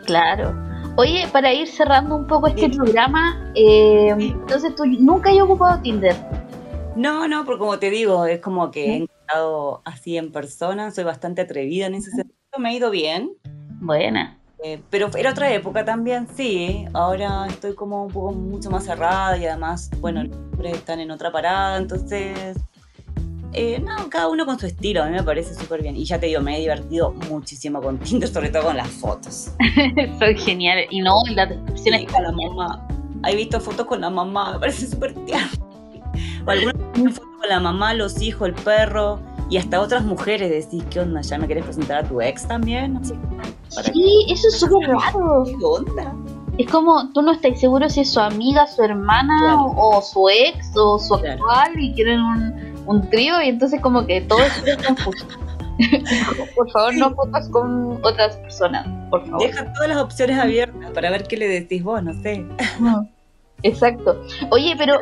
Claro. 0.04 0.52
Oye, 0.96 1.28
para 1.32 1.52
ir 1.52 1.68
cerrando 1.68 2.16
un 2.16 2.26
poco 2.26 2.48
este 2.48 2.68
programa, 2.70 3.52
eh, 3.54 4.08
entonces 4.18 4.74
tú 4.74 4.84
nunca 4.84 5.30
has 5.30 5.40
ocupado 5.40 5.80
Tinder. 5.80 6.16
No, 6.96 7.26
no, 7.28 7.44
porque 7.44 7.58
como 7.58 7.78
te 7.78 7.90
digo, 7.90 8.26
es 8.26 8.40
como 8.40 8.70
que 8.70 8.84
he 8.84 8.96
encontrado 8.96 9.82
así 9.84 10.16
en 10.16 10.30
persona, 10.30 10.90
soy 10.90 11.04
bastante 11.04 11.42
atrevida 11.42 11.86
en 11.86 11.94
ese 11.94 12.10
sentido, 12.10 12.36
me 12.58 12.70
ha 12.70 12.72
ido 12.74 12.90
bien. 12.90 13.32
Buena. 13.80 14.38
Eh, 14.64 14.80
pero 14.90 15.10
era 15.16 15.30
otra 15.30 15.52
época 15.52 15.84
también, 15.84 16.28
sí. 16.36 16.84
Ahora 16.92 17.46
estoy 17.48 17.74
como 17.74 18.04
un 18.04 18.12
poco 18.12 18.32
mucho 18.32 18.70
más 18.70 18.84
cerrada 18.84 19.36
y 19.36 19.46
además, 19.46 19.90
bueno, 20.00 20.22
los 20.22 20.72
están 20.72 21.00
en 21.00 21.10
otra 21.10 21.32
parada, 21.32 21.78
entonces. 21.78 22.56
Eh, 23.54 23.80
no, 23.80 24.08
cada 24.08 24.28
uno 24.28 24.46
con 24.46 24.58
su 24.58 24.66
estilo, 24.66 25.02
a 25.02 25.06
mí 25.06 25.12
me 25.12 25.22
parece 25.22 25.54
súper 25.54 25.82
bien. 25.82 25.96
Y 25.96 26.04
ya 26.04 26.18
te 26.18 26.26
digo, 26.26 26.40
me 26.40 26.56
he 26.56 26.60
divertido 26.60 27.12
muchísimo 27.28 27.82
con 27.82 27.98
Tinder, 27.98 28.28
sobre 28.28 28.48
todo 28.48 28.64
con 28.64 28.76
las 28.76 28.88
fotos. 28.88 29.52
Soy 30.18 30.38
genial. 30.38 30.86
Y 30.90 31.00
no, 31.00 31.16
la 31.34 31.46
descripción 31.46 31.96
es 31.96 32.12
con 32.12 32.22
la 32.22 32.32
mamá. 32.32 32.88
He 33.26 33.36
visto 33.36 33.60
fotos 33.60 33.86
con 33.86 34.00
la 34.00 34.10
mamá, 34.10 34.54
me 34.54 34.60
parece 34.60 34.86
súper 34.86 35.14
tierno. 35.26 35.61
O 36.46 36.50
alguna 36.50 36.72
foto 37.10 37.38
con 37.38 37.48
la 37.48 37.60
mamá, 37.60 37.94
los 37.94 38.20
hijos, 38.20 38.48
el 38.48 38.54
perro 38.54 39.20
y 39.48 39.58
hasta 39.58 39.80
otras 39.80 40.04
mujeres 40.04 40.50
decís, 40.50 40.82
¿qué 40.90 41.00
onda? 41.00 41.20
¿Ya 41.20 41.38
me 41.38 41.46
querés 41.46 41.64
presentar 41.64 42.04
a 42.04 42.08
tu 42.08 42.20
ex 42.20 42.46
también? 42.46 42.98
sí, 43.04 44.26
eso 44.28 44.48
es 44.48 44.58
súper 44.58 44.90
raro. 44.90 45.44
¿Qué 45.44 45.64
onda? 45.64 46.14
Es 46.58 46.70
como, 46.70 47.10
tú 47.12 47.22
no 47.22 47.32
estás 47.32 47.60
seguro 47.60 47.88
si 47.88 48.00
es 48.00 48.10
su 48.10 48.20
amiga, 48.20 48.66
su 48.66 48.82
hermana 48.82 49.64
o, 49.64 50.02
su 50.02 50.28
ex 50.28 50.76
o 50.76 50.98
su 50.98 51.14
actual 51.14 51.72
y 51.78 51.94
quieren 51.94 52.20
un, 52.20 52.84
un 52.86 53.10
trío 53.10 53.40
y 53.42 53.48
entonces 53.48 53.80
como 53.80 54.06
que 54.06 54.20
todo 54.22 54.40
es 54.42 54.86
confuso. 54.86 55.26
por 56.56 56.70
favor, 56.70 56.94
no 56.94 57.14
fotos 57.14 57.48
con 57.48 57.98
otras 58.04 58.36
personas, 58.36 58.86
por 59.10 59.26
favor. 59.26 59.46
Deja 59.46 59.72
todas 59.72 59.88
las 59.88 59.98
opciones 59.98 60.38
abiertas 60.38 60.90
para 60.92 61.10
ver 61.10 61.24
qué 61.24 61.36
le 61.36 61.48
decís 61.48 61.82
vos, 61.82 62.02
no 62.02 62.12
sé. 62.22 62.46
Exacto. 63.62 64.22
Oye, 64.50 64.74
pero 64.76 64.98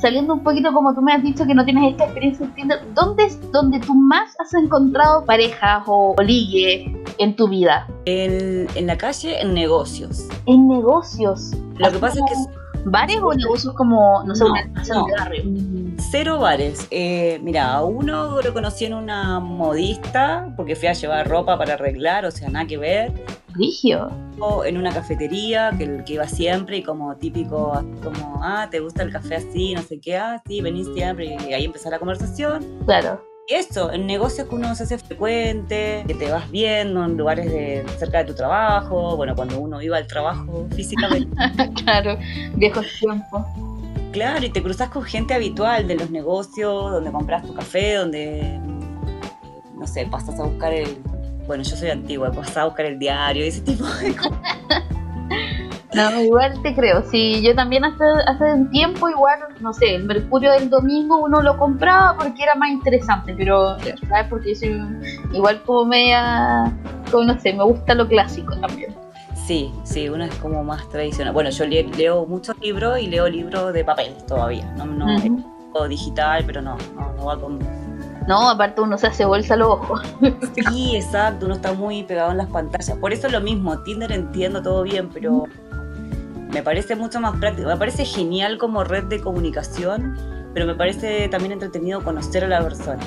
saliendo 0.00 0.34
un 0.34 0.42
poquito 0.42 0.72
como 0.72 0.94
tú 0.94 1.02
me 1.02 1.12
has 1.12 1.22
dicho 1.22 1.46
que 1.46 1.54
no 1.54 1.64
tienes 1.64 1.92
esta 1.92 2.04
experiencia 2.04 2.46
en 2.46 2.54
Tinder, 2.54 2.78
¿dónde 2.94 3.24
es 3.24 3.52
donde 3.52 3.80
tú 3.80 3.94
más 3.94 4.38
has 4.38 4.52
encontrado 4.54 5.24
parejas 5.24 5.82
o, 5.86 6.14
ligue 6.22 6.92
en 7.18 7.36
tu 7.36 7.48
vida? 7.48 7.86
En, 8.04 8.66
en, 8.74 8.86
la 8.86 8.96
calle, 8.96 9.40
en 9.40 9.54
negocios. 9.54 10.28
En 10.46 10.68
negocios. 10.68 11.52
Lo 11.78 11.90
que 11.90 11.98
pasa 11.98 12.18
es 12.18 12.46
que... 12.46 12.65
¿Bares 12.88 13.18
o 13.20 13.34
negocios 13.34 13.74
como, 13.74 14.22
no 14.24 14.34
sé, 14.36 14.44
una 14.44 14.62
no, 14.88 15.06
barrio? 15.18 15.42
Cero 16.10 16.38
bares. 16.38 16.86
Eh, 16.92 17.40
mira, 17.42 17.72
a 17.72 17.84
uno 17.84 18.40
lo 18.40 18.54
conocí 18.54 18.84
en 18.84 18.94
una 18.94 19.40
modista 19.40 20.52
porque 20.56 20.76
fui 20.76 20.86
a 20.86 20.92
llevar 20.92 21.28
ropa 21.28 21.58
para 21.58 21.74
arreglar, 21.74 22.24
o 22.24 22.30
sea, 22.30 22.48
nada 22.48 22.64
que 22.66 22.78
ver 22.78 23.12
en 24.66 24.76
una 24.76 24.92
cafetería 24.92 25.72
que, 25.76 26.04
que 26.04 26.14
iba 26.14 26.28
siempre 26.28 26.78
y 26.78 26.82
como 26.82 27.16
típico, 27.16 27.72
como, 28.02 28.40
ah, 28.42 28.68
¿te 28.70 28.78
gusta 28.80 29.02
el 29.02 29.10
café 29.10 29.36
así? 29.36 29.74
No 29.74 29.82
sé 29.82 29.98
qué, 29.98 30.16
ah, 30.16 30.40
sí, 30.46 30.60
venís 30.60 30.86
siempre 30.94 31.36
y 31.48 31.52
ahí 31.52 31.64
empezó 31.64 31.90
la 31.90 31.98
conversación. 31.98 32.64
Claro. 32.84 33.20
Y 33.48 33.54
eso, 33.54 33.92
en 33.92 34.08
negocios 34.08 34.48
que 34.48 34.56
uno 34.56 34.74
se 34.74 34.82
hace 34.82 34.98
frecuente, 34.98 36.02
que 36.08 36.14
te 36.14 36.32
vas 36.32 36.50
viendo 36.50 37.04
en 37.04 37.16
lugares 37.16 37.46
de, 37.46 37.84
cerca 37.96 38.18
de 38.18 38.24
tu 38.24 38.34
trabajo, 38.34 39.16
bueno, 39.16 39.36
cuando 39.36 39.60
uno 39.60 39.80
iba 39.80 39.96
al 39.98 40.06
trabajo 40.08 40.66
físicamente. 40.74 41.30
claro, 41.84 42.18
viejos 42.56 42.86
tiempos. 42.98 43.46
Claro, 44.10 44.44
y 44.44 44.50
te 44.50 44.60
cruzas 44.60 44.88
con 44.88 45.04
gente 45.04 45.32
habitual 45.32 45.86
de 45.86 45.94
los 45.94 46.10
negocios, 46.10 46.90
donde 46.90 47.12
compras 47.12 47.46
tu 47.46 47.54
café, 47.54 47.94
donde, 47.94 48.58
no 49.76 49.86
sé, 49.86 50.06
pasas 50.06 50.40
a 50.40 50.42
buscar 50.42 50.72
el, 50.72 50.96
bueno, 51.46 51.62
yo 51.62 51.76
soy 51.76 51.90
antigua, 51.90 52.32
pasaba 52.32 52.62
a 52.62 52.66
buscar 52.66 52.86
el 52.86 52.98
diario 52.98 53.44
y 53.44 53.48
ese 53.48 53.60
tipo 53.60 53.84
de 53.84 54.16
cosas. 54.16 54.40
No, 55.96 56.20
igual 56.20 56.62
te 56.62 56.74
creo. 56.74 57.02
Sí, 57.10 57.42
yo 57.42 57.54
también 57.54 57.84
hace, 57.84 58.04
hace 58.26 58.44
un 58.52 58.70
tiempo, 58.70 59.08
igual, 59.08 59.40
no 59.60 59.72
sé, 59.72 59.94
el 59.94 60.04
Mercurio 60.04 60.52
del 60.52 60.68
domingo 60.68 61.18
uno 61.18 61.40
lo 61.40 61.56
compraba 61.56 62.16
porque 62.16 62.42
era 62.42 62.54
más 62.54 62.70
interesante, 62.70 63.34
pero, 63.36 63.78
¿sabes? 64.08 64.26
Porque 64.28 64.54
yo 64.54 64.60
soy 64.60 64.82
igual 65.32 65.62
como 65.62 65.86
media, 65.86 66.72
como 67.10 67.24
no 67.24 67.40
sé, 67.40 67.52
me 67.52 67.64
gusta 67.64 67.94
lo 67.94 68.06
clásico 68.06 68.56
también. 68.58 68.94
Sí, 69.46 69.72
sí, 69.84 70.08
uno 70.08 70.24
es 70.24 70.34
como 70.36 70.62
más 70.64 70.88
tradicional. 70.88 71.32
Bueno, 71.32 71.50
yo 71.50 71.66
leo 71.66 72.26
muchos 72.26 72.58
libros 72.60 72.98
y 72.98 73.06
leo 73.06 73.28
libros 73.28 73.72
de 73.72 73.84
papel 73.84 74.14
todavía, 74.26 74.70
no, 74.76 74.84
no 74.84 75.06
digital, 75.88 76.42
pero 76.46 76.62
no, 76.62 76.76
no, 76.94 77.12
no 77.12 77.24
va 77.26 77.38
con 77.38 77.58
no, 78.26 78.50
aparte 78.50 78.80
uno 78.80 78.98
se 78.98 79.06
hace 79.06 79.24
bolsa 79.24 79.56
los 79.56 79.68
ojos. 79.68 80.02
Sí, 80.70 80.96
exacto, 80.96 81.46
uno 81.46 81.54
está 81.54 81.72
muy 81.72 82.02
pegado 82.02 82.32
en 82.32 82.38
las 82.38 82.48
pantallas. 82.48 82.96
Por 82.98 83.12
eso 83.12 83.28
es 83.28 83.32
lo 83.32 83.40
mismo, 83.40 83.78
Tinder 83.82 84.10
entiendo 84.10 84.60
todo 84.60 84.82
bien, 84.82 85.08
pero 85.10 85.44
me 86.56 86.62
parece 86.62 86.96
mucho 86.96 87.20
más 87.20 87.38
práctico, 87.38 87.68
me 87.68 87.76
parece 87.76 88.06
genial 88.06 88.56
como 88.56 88.82
red 88.82 89.04
de 89.04 89.20
comunicación, 89.20 90.16
pero 90.54 90.64
me 90.64 90.74
parece 90.74 91.28
también 91.28 91.52
entretenido 91.52 92.02
conocer 92.02 92.44
a 92.44 92.48
la 92.48 92.62
persona 92.62 93.02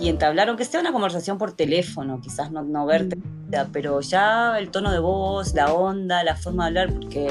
y 0.00 0.08
entablar, 0.08 0.48
aunque 0.48 0.64
sea 0.64 0.80
una 0.80 0.92
conversación 0.92 1.36
por 1.36 1.52
teléfono, 1.52 2.22
quizás 2.22 2.50
no, 2.50 2.62
no 2.62 2.86
verte, 2.86 3.16
mm. 3.16 3.70
pero 3.70 4.00
ya 4.00 4.58
el 4.58 4.70
tono 4.70 4.90
de 4.90 4.98
voz, 4.98 5.52
la 5.52 5.74
onda, 5.74 6.24
la 6.24 6.36
forma 6.36 6.64
de 6.64 6.68
hablar, 6.68 6.98
porque 6.98 7.28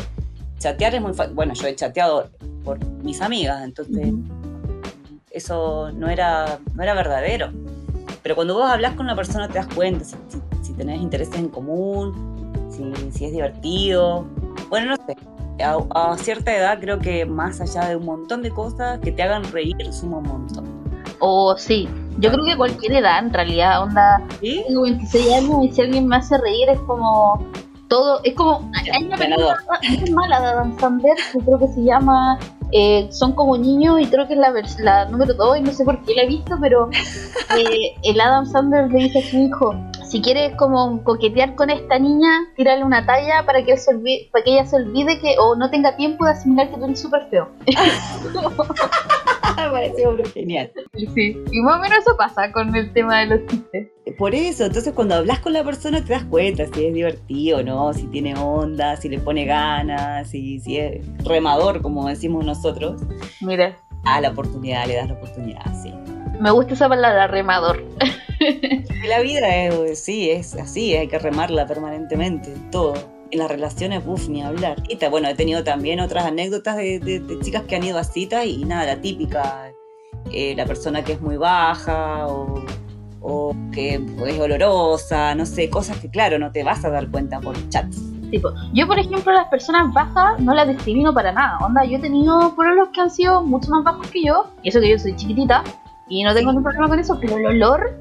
chatear 0.59 0.93
es 0.93 1.01
muy 1.01 1.15
fácil. 1.15 1.33
Bueno, 1.33 1.55
yo 1.55 1.65
he 1.65 1.75
chateado 1.75 2.29
por 2.63 2.85
mis 3.03 3.19
amigas, 3.21 3.63
entonces 3.63 4.13
eso 5.31 5.91
no 5.93 6.09
era, 6.09 6.59
no 6.75 6.83
era 6.83 6.93
verdadero. 6.93 7.49
Pero 8.21 8.35
cuando 8.35 8.53
vos 8.53 8.69
hablas 8.69 8.93
con 8.93 9.07
una 9.07 9.15
persona 9.15 9.47
te 9.47 9.55
das 9.55 9.67
cuenta 9.73 10.05
si, 10.05 10.15
si, 10.61 10.73
tenés 10.73 11.01
intereses 11.01 11.37
en 11.37 11.49
común, 11.49 12.69
si, 12.69 13.11
si, 13.11 13.25
es 13.25 13.31
divertido. 13.31 14.27
Bueno, 14.69 14.95
no 14.95 14.95
sé. 15.07 15.15
A, 15.63 16.17
cierta 16.17 16.55
edad 16.55 16.79
creo 16.79 16.99
que 16.99 17.25
más 17.25 17.61
allá 17.61 17.87
de 17.87 17.95
un 17.95 18.05
montón 18.05 18.41
de 18.41 18.51
cosas 18.51 18.99
que 18.99 19.11
te 19.11 19.23
hagan 19.23 19.43
reír 19.51 19.75
suma 19.91 20.17
un 20.17 20.27
montón. 20.27 20.65
O 21.19 21.55
sí, 21.57 21.87
yo 22.19 22.31
creo 22.31 22.45
que 22.45 22.57
cualquier 22.57 22.93
edad 22.93 23.19
en 23.19 23.33
realidad, 23.33 23.83
onda, 23.83 24.21
tengo 24.41 24.81
26 24.81 25.33
años 25.33 25.63
y 25.63 25.71
si 25.71 25.81
alguien 25.81 26.07
me 26.07 26.17
hace 26.17 26.37
reír 26.37 26.69
es 26.69 26.79
como 26.81 27.45
todo, 27.87 28.19
es 28.23 28.33
como, 28.33 28.69
hay 28.93 29.05
una 29.05 29.15
película 29.15 29.57
muy 29.89 30.11
mala 30.11 30.39
de 30.41 30.47
Adam 30.47 30.79
Sandler 30.79 31.15
que 31.31 31.39
creo 31.39 31.59
que 31.59 31.67
se 31.67 31.83
llama 31.83 32.39
eh, 32.71 33.07
Son 33.11 33.33
como 33.33 33.57
niños 33.57 34.01
y 34.01 34.07
creo 34.07 34.27
que 34.27 34.33
es 34.33 34.39
la, 34.39 34.51
la 34.79 35.05
número 35.05 35.33
2 35.33 35.59
y 35.59 35.61
no 35.61 35.71
sé 35.71 35.85
por 35.85 36.01
qué 36.03 36.15
la 36.15 36.23
he 36.23 36.27
visto, 36.27 36.57
pero 36.59 36.89
eh, 37.57 37.95
el 38.03 38.19
Adam 38.19 38.45
Sandler 38.45 38.91
le 38.91 39.03
dice 39.03 39.19
a 39.19 39.21
su 39.21 39.37
hijo, 39.37 39.75
si 40.07 40.21
quieres 40.21 40.55
como 40.55 41.03
coquetear 41.03 41.55
con 41.55 41.69
esta 41.69 41.99
niña, 41.99 42.29
tírale 42.55 42.83
una 42.83 43.05
talla 43.05 43.45
para 43.45 43.63
que, 43.63 43.75
para 44.31 44.43
que 44.43 44.51
ella 44.51 44.65
se 44.65 44.75
olvide 44.77 45.19
que 45.19 45.35
o 45.39 45.55
no 45.55 45.69
tenga 45.69 45.95
tiempo 45.95 46.25
de 46.25 46.31
asimilar 46.31 46.69
que 46.69 46.77
tú 46.77 46.85
eres 46.85 47.01
súper 47.01 47.27
feo. 47.29 47.49
Me 49.57 49.69
pareció 49.69 50.17
genial. 50.33 50.71
Sí, 51.13 51.41
y 51.51 51.61
más 51.61 51.77
o 51.77 51.81
menos 51.81 51.99
eso 51.99 52.17
pasa 52.17 52.51
con 52.51 52.75
el 52.75 52.91
tema 52.93 53.21
de 53.21 53.25
los 53.27 53.45
chistes. 53.47 53.87
Por 54.17 54.35
eso, 54.35 54.65
entonces 54.65 54.93
cuando 54.93 55.15
hablas 55.15 55.39
con 55.39 55.53
la 55.53 55.63
persona 55.63 56.03
te 56.03 56.13
das 56.13 56.25
cuenta 56.25 56.65
si 56.67 56.85
es 56.85 56.93
divertido, 56.93 57.63
¿no? 57.63 57.93
Si 57.93 58.03
tiene 58.07 58.35
onda, 58.37 58.97
si 58.97 59.07
le 59.07 59.19
pone 59.19 59.45
ganas, 59.45 60.29
si, 60.29 60.59
si 60.59 60.77
es 60.77 61.05
remador, 61.23 61.81
como 61.81 62.07
decimos 62.07 62.45
nosotros. 62.45 63.01
Mira. 63.41 63.77
A 64.03 64.21
la 64.21 64.29
oportunidad, 64.29 64.85
le 64.85 64.95
das 64.95 65.07
la 65.07 65.15
oportunidad, 65.15 65.81
sí. 65.81 65.91
Me 66.39 66.51
gusta 66.51 66.73
esa 66.73 66.89
palabra, 66.89 67.27
remador. 67.27 67.83
La 69.07 69.21
vida 69.21 69.55
es, 69.55 69.99
sí, 69.99 70.29
es 70.29 70.55
así, 70.55 70.95
hay 70.95 71.07
que 71.07 71.19
remarla 71.19 71.65
permanentemente, 71.65 72.53
todo. 72.71 72.95
En 73.31 73.39
las 73.39 73.49
relaciones, 73.49 74.03
uff, 74.05 74.29
ni 74.29 74.43
hablar. 74.43 74.81
Y 74.87 75.03
bueno, 75.07 75.27
he 75.27 75.35
tenido 75.35 75.63
también 75.63 75.99
otras 75.99 76.25
anécdotas 76.25 76.77
de, 76.77 77.23
chicas 77.41 77.63
que 77.63 77.75
han 77.75 77.83
ido 77.83 77.97
a 77.97 78.03
citas 78.03 78.45
y, 78.45 78.63
nada, 78.65 78.85
la 78.85 79.01
típica, 79.01 79.71
eh, 80.31 80.53
la 80.55 80.65
persona 80.65 81.03
que 81.03 81.13
es 81.13 81.21
muy 81.21 81.37
baja 81.37 82.27
o, 82.27 82.63
o 83.27 83.55
que 83.71 83.95
es 83.95 84.39
olorosa, 84.39 85.33
no 85.33 85.45
sé, 85.47 85.69
cosas 85.69 85.97
que 85.97 86.09
claro, 86.09 86.37
no 86.37 86.51
te 86.51 86.63
vas 86.63 86.85
a 86.85 86.91
dar 86.91 87.09
cuenta 87.09 87.41
por 87.41 87.55
chats. 87.69 87.99
Tipo, 88.29 88.49
yo 88.73 88.87
por 88.87 88.99
ejemplo 88.99 89.31
las 89.33 89.47
personas 89.47 89.91
bajas 89.93 90.39
no 90.39 90.53
las 90.53 90.67
discrimino 90.67 91.13
para 91.13 91.31
nada, 91.31 91.57
onda, 91.59 91.83
yo 91.85 91.97
he 91.97 92.01
tenido 92.01 92.53
los 92.55 92.89
que 92.89 93.01
han 93.01 93.09
sido 93.09 93.41
mucho 93.41 93.69
más 93.69 93.83
bajos 93.83 94.07
que 94.11 94.23
yo, 94.23 94.51
y 94.61 94.69
eso 94.69 94.79
que 94.79 94.89
yo 94.89 94.99
soy 94.99 95.15
chiquitita, 95.15 95.63
y 96.07 96.23
no 96.23 96.33
tengo 96.35 96.51
ningún 96.51 96.63
problema 96.63 96.87
con 96.87 96.99
eso, 96.99 97.17
pero 97.19 97.37
el 97.37 97.45
olor, 97.47 97.97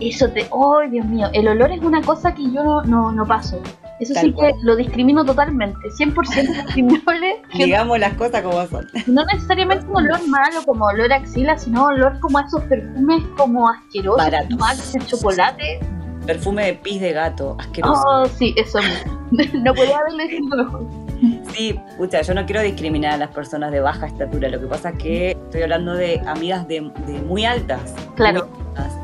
eso 0.00 0.28
te. 0.30 0.46
¡Oh, 0.50 0.80
Dios 0.90 1.06
mío! 1.06 1.28
El 1.32 1.48
olor 1.48 1.72
es 1.72 1.82
una 1.82 2.02
cosa 2.02 2.34
que 2.34 2.42
yo 2.50 2.62
no, 2.62 2.82
no, 2.82 3.12
no 3.12 3.26
paso. 3.26 3.60
Eso 3.98 4.12
sí 4.14 4.32
que 4.34 4.52
lo 4.62 4.76
discrimino 4.76 5.24
totalmente, 5.24 5.78
100% 5.88 6.64
discriminable. 6.64 7.42
Digamos 7.54 7.98
las 7.98 8.12
cosas 8.14 8.42
como 8.42 8.66
son. 8.66 8.86
No 9.06 9.24
necesariamente 9.24 9.86
un 9.86 9.96
olor 9.96 10.28
malo 10.28 10.60
como 10.66 10.84
olor 10.84 11.12
a 11.12 11.16
axila, 11.16 11.56
sino 11.56 11.86
olor 11.86 12.20
como 12.20 12.38
a 12.38 12.42
esos 12.42 12.62
perfumes 12.64 13.22
como 13.38 13.68
asquerosos, 13.68 14.18
Baratos. 14.18 14.48
como 14.50 14.66
de 14.74 15.06
chocolate. 15.06 15.80
Perfume 16.26 16.66
de 16.66 16.74
pis 16.74 17.00
de 17.00 17.12
gato, 17.12 17.56
asqueroso. 17.58 18.02
Oh, 18.04 18.26
sí, 18.26 18.54
eso 18.56 18.80
no 19.30 19.74
podía 19.74 19.98
haberlo 19.98 20.22
escrito 20.24 20.56
mejor. 20.56 21.06
Sí, 21.52 21.80
pucha, 21.96 22.20
yo 22.20 22.34
no 22.34 22.44
quiero 22.44 22.60
discriminar 22.60 23.14
a 23.14 23.16
las 23.16 23.30
personas 23.30 23.72
de 23.72 23.80
baja 23.80 24.06
estatura. 24.06 24.48
Lo 24.48 24.60
que 24.60 24.66
pasa 24.66 24.90
es 24.90 24.98
que 24.98 25.30
estoy 25.30 25.62
hablando 25.62 25.94
de 25.94 26.20
amigas 26.26 26.68
de, 26.68 26.82
muy 27.26 27.46
altas. 27.46 27.94
Claro. 28.16 28.48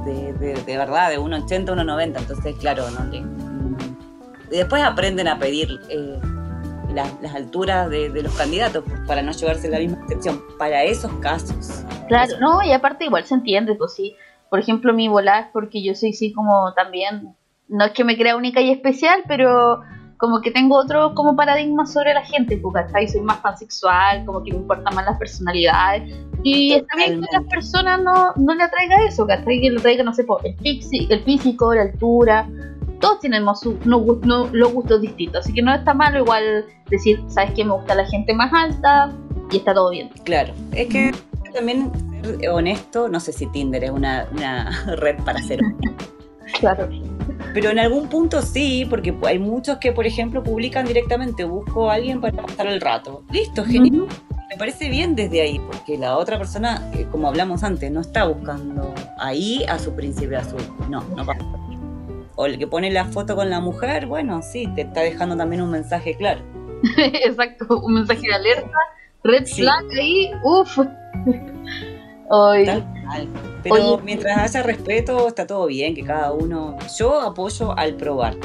De, 0.05 0.33
de, 0.65 0.77
verdad, 0.77 1.11
de 1.11 1.19
1,80, 1.19 1.67
1,90. 1.67 2.19
Entonces, 2.19 2.57
claro, 2.57 2.91
no 2.91 3.05
le. 3.07 3.19
Y 4.51 4.57
después 4.57 4.83
aprenden 4.83 5.29
a 5.29 5.39
pedir 5.39 5.81
eh, 5.89 6.21
las, 6.93 7.35
alturas 7.35 7.89
de, 7.89 8.11
los 8.23 8.35
candidatos 8.35 8.85
para 9.07 9.23
no 9.23 9.33
llevarse 9.33 9.69
la 9.69 9.79
misma 9.79 9.99
excepción. 10.03 10.43
Para 10.59 10.85
esos 10.85 11.13
casos. 11.15 11.85
Claro, 12.09 12.39
no, 12.41 12.63
y 12.63 12.73
aparte 12.73 13.07
igual 13.07 13.25
se 13.25 13.35
entiende, 13.35 13.75
pues 13.75 13.95
sí. 13.95 14.17
Por 14.51 14.59
ejemplo, 14.59 14.93
mi 14.93 15.09
volá 15.09 15.41
es 15.41 15.47
porque 15.53 15.83
yo 15.83 15.95
soy 15.95 16.13
sí 16.13 16.33
como 16.33 16.75
también. 16.75 17.35
No 17.69 17.87
es 17.87 17.93
que 17.93 18.05
me 18.05 18.19
crea 18.19 18.37
única 18.37 18.61
y 18.61 18.71
especial, 18.71 19.23
pero 19.27 19.83
como 20.23 20.41
que 20.41 20.53
tengo 20.53 20.77
otro 20.77 21.17
como 21.17 21.35
paradigma 21.35 21.85
sobre 21.85 22.15
la 22.15 22.23
gente, 22.23 22.57
porque 22.57 23.09
soy 23.09 23.23
más 23.23 23.39
pansexual, 23.39 24.25
como 24.25 24.45
que 24.45 24.53
me 24.53 24.59
importan 24.59 24.95
más 24.95 25.05
las 25.05 25.19
personalidades. 25.19 26.15
Y 26.45 26.75
está 26.75 26.97
bien 26.97 27.21
que 27.21 27.27
las 27.33 27.45
personas 27.49 28.01
no, 28.01 28.33
no 28.37 28.55
le 28.55 28.63
atraiga 28.63 29.05
eso, 29.05 29.27
¿cachai? 29.27 29.61
Que 29.61 29.71
le 29.71 29.81
traiga, 29.81 30.05
no 30.05 30.15
sé, 30.15 30.25
el, 30.45 30.57
físico, 30.59 31.13
el 31.13 31.25
físico, 31.25 31.75
la 31.75 31.83
altura. 31.83 32.49
Todos 33.01 33.19
tenemos 33.19 33.59
su, 33.59 33.77
no, 33.85 33.99
los 34.53 34.73
gustos 34.73 35.01
distintos, 35.01 35.41
así 35.41 35.53
que 35.53 35.61
no 35.61 35.75
está 35.75 35.93
malo 35.93 36.21
igual 36.21 36.67
decir, 36.89 37.21
¿sabes 37.27 37.55
qué? 37.57 37.65
Me 37.65 37.73
gusta 37.73 37.97
la 37.97 38.07
gente 38.07 38.33
más 38.33 38.53
alta 38.53 39.11
y 39.51 39.57
está 39.57 39.75
todo 39.75 39.91
bien. 39.91 40.09
Claro, 40.23 40.55
es 40.71 40.87
que 40.87 41.11
también 41.53 41.91
ser 42.23 42.49
honesto, 42.49 43.09
no 43.09 43.19
sé 43.19 43.33
si 43.33 43.47
Tinder 43.47 43.83
es 43.83 43.91
una, 43.91 44.29
una 44.31 44.71
red 44.99 45.17
para 45.25 45.43
ser. 45.43 45.59
claro. 46.59 46.89
Pero 47.55 47.71
en 47.71 47.79
algún 47.79 48.09
punto 48.09 48.43
sí, 48.43 48.87
porque 48.89 49.15
hay 49.25 49.39
muchos 49.39 49.79
que, 49.79 49.93
por 49.93 50.07
ejemplo, 50.07 50.43
publican 50.43 50.87
directamente, 50.87 51.45
busco 51.45 51.91
a 51.91 51.95
alguien 51.95 52.21
para 52.21 52.43
pasar 52.43 52.67
el 52.67 52.81
rato. 52.81 53.25
Listo, 53.31 53.65
genial. 53.65 54.07
Me 54.49 54.57
parece 54.59 54.89
bien 54.89 55.15
desde 55.15 55.41
ahí, 55.41 55.59
porque 55.59 55.97
la 55.97 56.17
otra 56.17 56.39
persona, 56.39 56.91
eh, 56.95 57.07
como 57.11 57.29
hablamos 57.29 57.63
antes, 57.63 57.91
no 57.91 58.01
está 58.01 58.25
buscando 58.25 58.95
ahí 59.19 59.65
a 59.69 59.79
su 59.79 59.95
príncipe 59.95 60.37
azul. 60.37 60.61
No, 60.91 61.03
no 61.17 61.25
pasa. 61.25 61.45
O 62.35 62.47
el 62.47 62.59
que 62.59 62.67
pone 62.67 62.91
la 62.91 63.07
foto 63.07 63.35
con 63.37 63.51
la 63.51 63.61
mujer, 63.61 64.07
bueno, 64.07 64.43
sí, 64.43 64.67
te 64.75 64.83
está 64.83 65.01
dejando 65.01 65.37
también 65.37 65.63
un 65.63 65.71
mensaje 65.71 66.17
claro. 66.17 66.43
Exacto, 66.97 67.81
un 67.81 67.95
mensaje 67.95 68.23
de 68.23 68.35
alerta, 68.35 68.79
red 69.23 69.47
flag 69.47 69.85
ahí, 69.99 70.31
uff. 70.43 70.79
Tal 72.65 73.29
pero 73.63 73.99
mientras 73.99 74.39
haya 74.39 74.63
respeto, 74.63 75.29
está 75.29 75.47
todo 75.47 75.67
bien, 75.67 75.95
que 75.95 76.03
cada 76.03 76.33
uno. 76.33 76.77
Yo 76.99 77.21
apoyo 77.21 77.77
al 77.79 77.95
probar. 77.95 78.37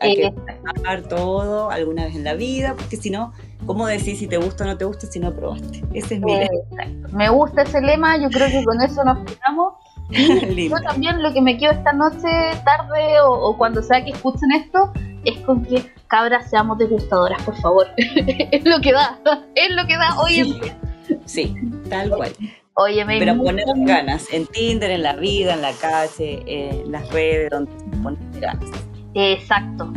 Hay 0.00 0.16
que 0.16 0.32
probar 0.32 1.02
todo 1.02 1.70
alguna 1.70 2.04
vez 2.04 2.16
en 2.16 2.24
la 2.24 2.34
vida, 2.34 2.74
porque 2.76 2.96
si 2.96 3.10
no, 3.10 3.32
¿cómo 3.64 3.86
decís 3.86 4.18
si 4.18 4.26
te 4.26 4.36
gusta 4.36 4.64
o 4.64 4.66
no 4.66 4.76
te 4.76 4.84
gusta 4.84 5.06
si 5.06 5.20
no 5.20 5.32
probaste? 5.32 5.84
Ese 5.94 6.16
es 6.16 6.20
mi 6.20 6.34
lema. 6.34 7.08
Me 7.12 7.28
gusta 7.30 7.62
ese 7.62 7.80
lema, 7.80 8.18
yo 8.18 8.28
creo 8.28 8.48
que 8.48 8.64
con 8.64 8.80
eso 8.82 9.04
nos 9.04 9.18
quedamos. 9.24 9.74
yo 10.10 10.76
también 10.82 11.22
lo 11.22 11.32
que 11.32 11.40
me 11.40 11.56
quedo 11.56 11.72
esta 11.72 11.92
noche, 11.92 12.28
tarde 12.64 13.20
o, 13.24 13.56
cuando 13.56 13.82
sea 13.82 14.04
que 14.04 14.10
escuchen 14.10 14.50
esto, 14.52 14.92
es 15.24 15.38
con 15.40 15.64
que 15.64 15.90
cabras 16.08 16.50
seamos 16.50 16.76
degustadoras, 16.78 17.40
por 17.42 17.56
favor. 17.56 17.86
es 17.96 18.64
lo 18.64 18.80
que 18.80 18.92
da, 18.92 19.18
es 19.54 19.74
lo 19.74 19.86
que 19.86 19.96
da 19.96 20.20
hoy 20.20 20.40
en 20.40 20.60
día. 20.60 20.78
Sí, 21.24 21.54
tal 21.88 22.10
cual. 22.10 22.32
Oye, 22.76 23.04
me 23.04 23.20
Pero 23.20 23.36
poner 23.36 23.64
ganas 23.76 24.32
en 24.32 24.46
Tinder, 24.46 24.90
en 24.90 25.02
la 25.04 25.14
vida, 25.14 25.54
en 25.54 25.62
la 25.62 25.72
calle, 25.74 26.42
en 26.46 26.90
las 26.90 27.08
redes, 27.10 27.50
donde 27.50 27.70
poner 28.02 28.40
ganas. 28.40 28.68
Exacto. 29.14 29.92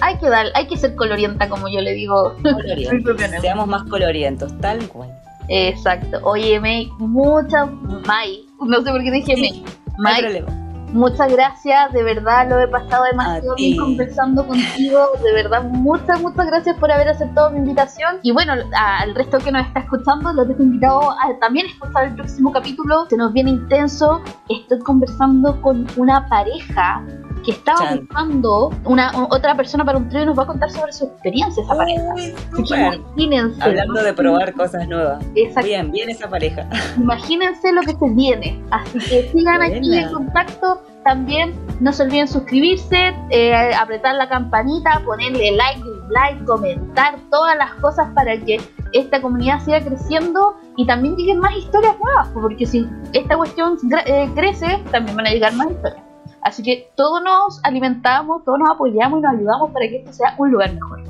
Hay 0.00 0.18
que 0.18 0.28
dar, 0.28 0.46
hay 0.54 0.66
que 0.66 0.76
ser 0.78 0.94
colorienta, 0.94 1.48
como 1.48 1.68
yo 1.68 1.80
le 1.80 1.92
digo. 1.92 2.34
Seamos 3.40 3.68
más 3.68 3.82
colorientos, 3.84 4.58
tal 4.60 4.88
cual. 4.88 5.10
Exacto. 5.48 6.20
Oye, 6.22 6.58
May, 6.58 6.90
muchas. 6.98 7.70
May, 8.06 8.46
no 8.60 8.82
sé 8.82 8.90
por 8.90 9.02
qué 9.02 9.10
dije 9.10 9.36
May. 9.36 9.64
No 9.98 10.08
hay 10.08 10.22
problema. 10.22 10.61
Muchas 10.92 11.32
gracias, 11.32 11.90
de 11.92 12.02
verdad 12.02 12.50
lo 12.50 12.60
he 12.60 12.68
pasado 12.68 13.04
demasiado 13.04 13.54
bien 13.56 13.78
conversando 13.78 14.46
contigo, 14.46 15.08
de 15.24 15.32
verdad 15.32 15.64
muchas, 15.64 16.20
muchas 16.20 16.46
gracias 16.46 16.76
por 16.76 16.92
haber 16.92 17.08
aceptado 17.08 17.50
mi 17.50 17.58
invitación. 17.58 18.18
Y 18.22 18.30
bueno, 18.30 18.52
al 18.52 19.14
resto 19.14 19.38
que 19.38 19.50
nos 19.50 19.66
está 19.66 19.80
escuchando, 19.80 20.34
los 20.34 20.46
dejo 20.48 20.62
invitados 20.62 21.06
a 21.22 21.38
también 21.40 21.66
escuchar 21.66 22.08
el 22.08 22.14
próximo 22.14 22.52
capítulo, 22.52 23.06
se 23.08 23.16
nos 23.16 23.32
viene 23.32 23.50
intenso, 23.50 24.22
estoy 24.50 24.80
conversando 24.80 25.60
con 25.62 25.86
una 25.96 26.28
pareja 26.28 27.02
que 27.42 27.52
estaba 27.52 27.94
buscando 27.94 28.70
una, 28.84 29.12
otra 29.30 29.54
persona 29.56 29.84
para 29.84 29.98
un 29.98 30.08
trío 30.08 30.22
y 30.22 30.26
nos 30.26 30.38
va 30.38 30.44
a 30.44 30.46
contar 30.46 30.70
sobre 30.70 30.92
su 30.92 31.04
experiencia 31.06 31.62
esa 31.62 31.76
pareja. 31.76 32.14
imagínense. 32.56 33.62
Hablando 33.62 34.02
de 34.02 34.12
probar 34.14 34.52
cosas 34.54 34.88
nuevas. 34.88 35.24
Bien, 35.64 35.90
bien 35.90 36.10
esa 36.10 36.28
pareja. 36.28 36.68
Imagínense 36.96 37.72
lo 37.72 37.82
que 37.82 37.94
se 37.94 38.08
viene. 38.10 38.62
Así 38.70 38.98
que 38.98 39.30
sigan 39.32 39.62
aquí 39.62 39.96
en 39.96 40.12
contacto. 40.12 40.82
También 41.04 41.52
no 41.80 41.92
se 41.92 42.04
olviden 42.04 42.28
suscribirse, 42.28 43.12
eh, 43.30 43.74
apretar 43.74 44.14
la 44.14 44.28
campanita, 44.28 45.02
ponerle 45.04 45.50
like, 45.50 45.82
like, 46.10 46.44
comentar 46.44 47.16
todas 47.28 47.56
las 47.56 47.72
cosas 47.74 48.08
para 48.14 48.38
que 48.38 48.60
esta 48.92 49.20
comunidad 49.20 49.60
siga 49.64 49.80
creciendo 49.80 50.54
y 50.76 50.86
también 50.86 51.16
lleguen 51.16 51.40
más 51.40 51.56
historias 51.56 51.96
nuevas, 51.98 52.28
porque 52.32 52.66
si 52.66 52.86
esta 53.12 53.36
cuestión 53.36 53.78
eh, 54.06 54.30
crece, 54.36 54.80
también 54.92 55.16
van 55.16 55.26
a 55.26 55.30
llegar 55.30 55.52
más 55.54 55.70
historias. 55.70 56.11
Así 56.42 56.62
que 56.62 56.90
todos 56.96 57.22
nos 57.22 57.64
alimentamos, 57.64 58.44
todos 58.44 58.58
nos 58.58 58.70
apoyamos 58.70 59.20
y 59.20 59.22
nos 59.22 59.34
ayudamos 59.34 59.70
para 59.70 59.88
que 59.88 59.96
esto 59.96 60.12
sea 60.12 60.34
un 60.38 60.50
lugar 60.50 60.74
mejor. 60.74 61.04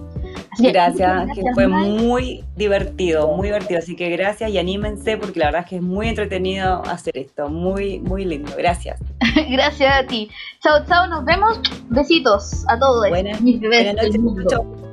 gracias, 0.58 1.28
que 1.34 1.42
fue 1.54 1.66
muy 1.66 2.44
divertido, 2.56 3.28
muy 3.34 3.48
divertido. 3.48 3.78
Así 3.78 3.96
que 3.96 4.10
gracias 4.10 4.50
y 4.50 4.58
anímense 4.58 5.16
porque 5.16 5.40
la 5.40 5.46
verdad 5.46 5.62
es 5.62 5.68
que 5.68 5.76
es 5.76 5.82
muy 5.82 6.08
entretenido 6.08 6.82
hacer 6.82 7.16
esto. 7.16 7.48
Muy, 7.48 8.00
muy 8.00 8.24
lindo. 8.24 8.52
Gracias. 8.56 9.00
gracias 9.50 10.04
a 10.04 10.06
ti. 10.06 10.30
Chao, 10.62 10.84
chao, 10.86 11.06
nos 11.06 11.24
vemos. 11.24 11.60
Besitos 11.88 12.64
a 12.68 12.78
todos. 12.78 13.08
Buenas, 13.08 13.40
buenas 13.40 13.94
noches. 13.94 14.91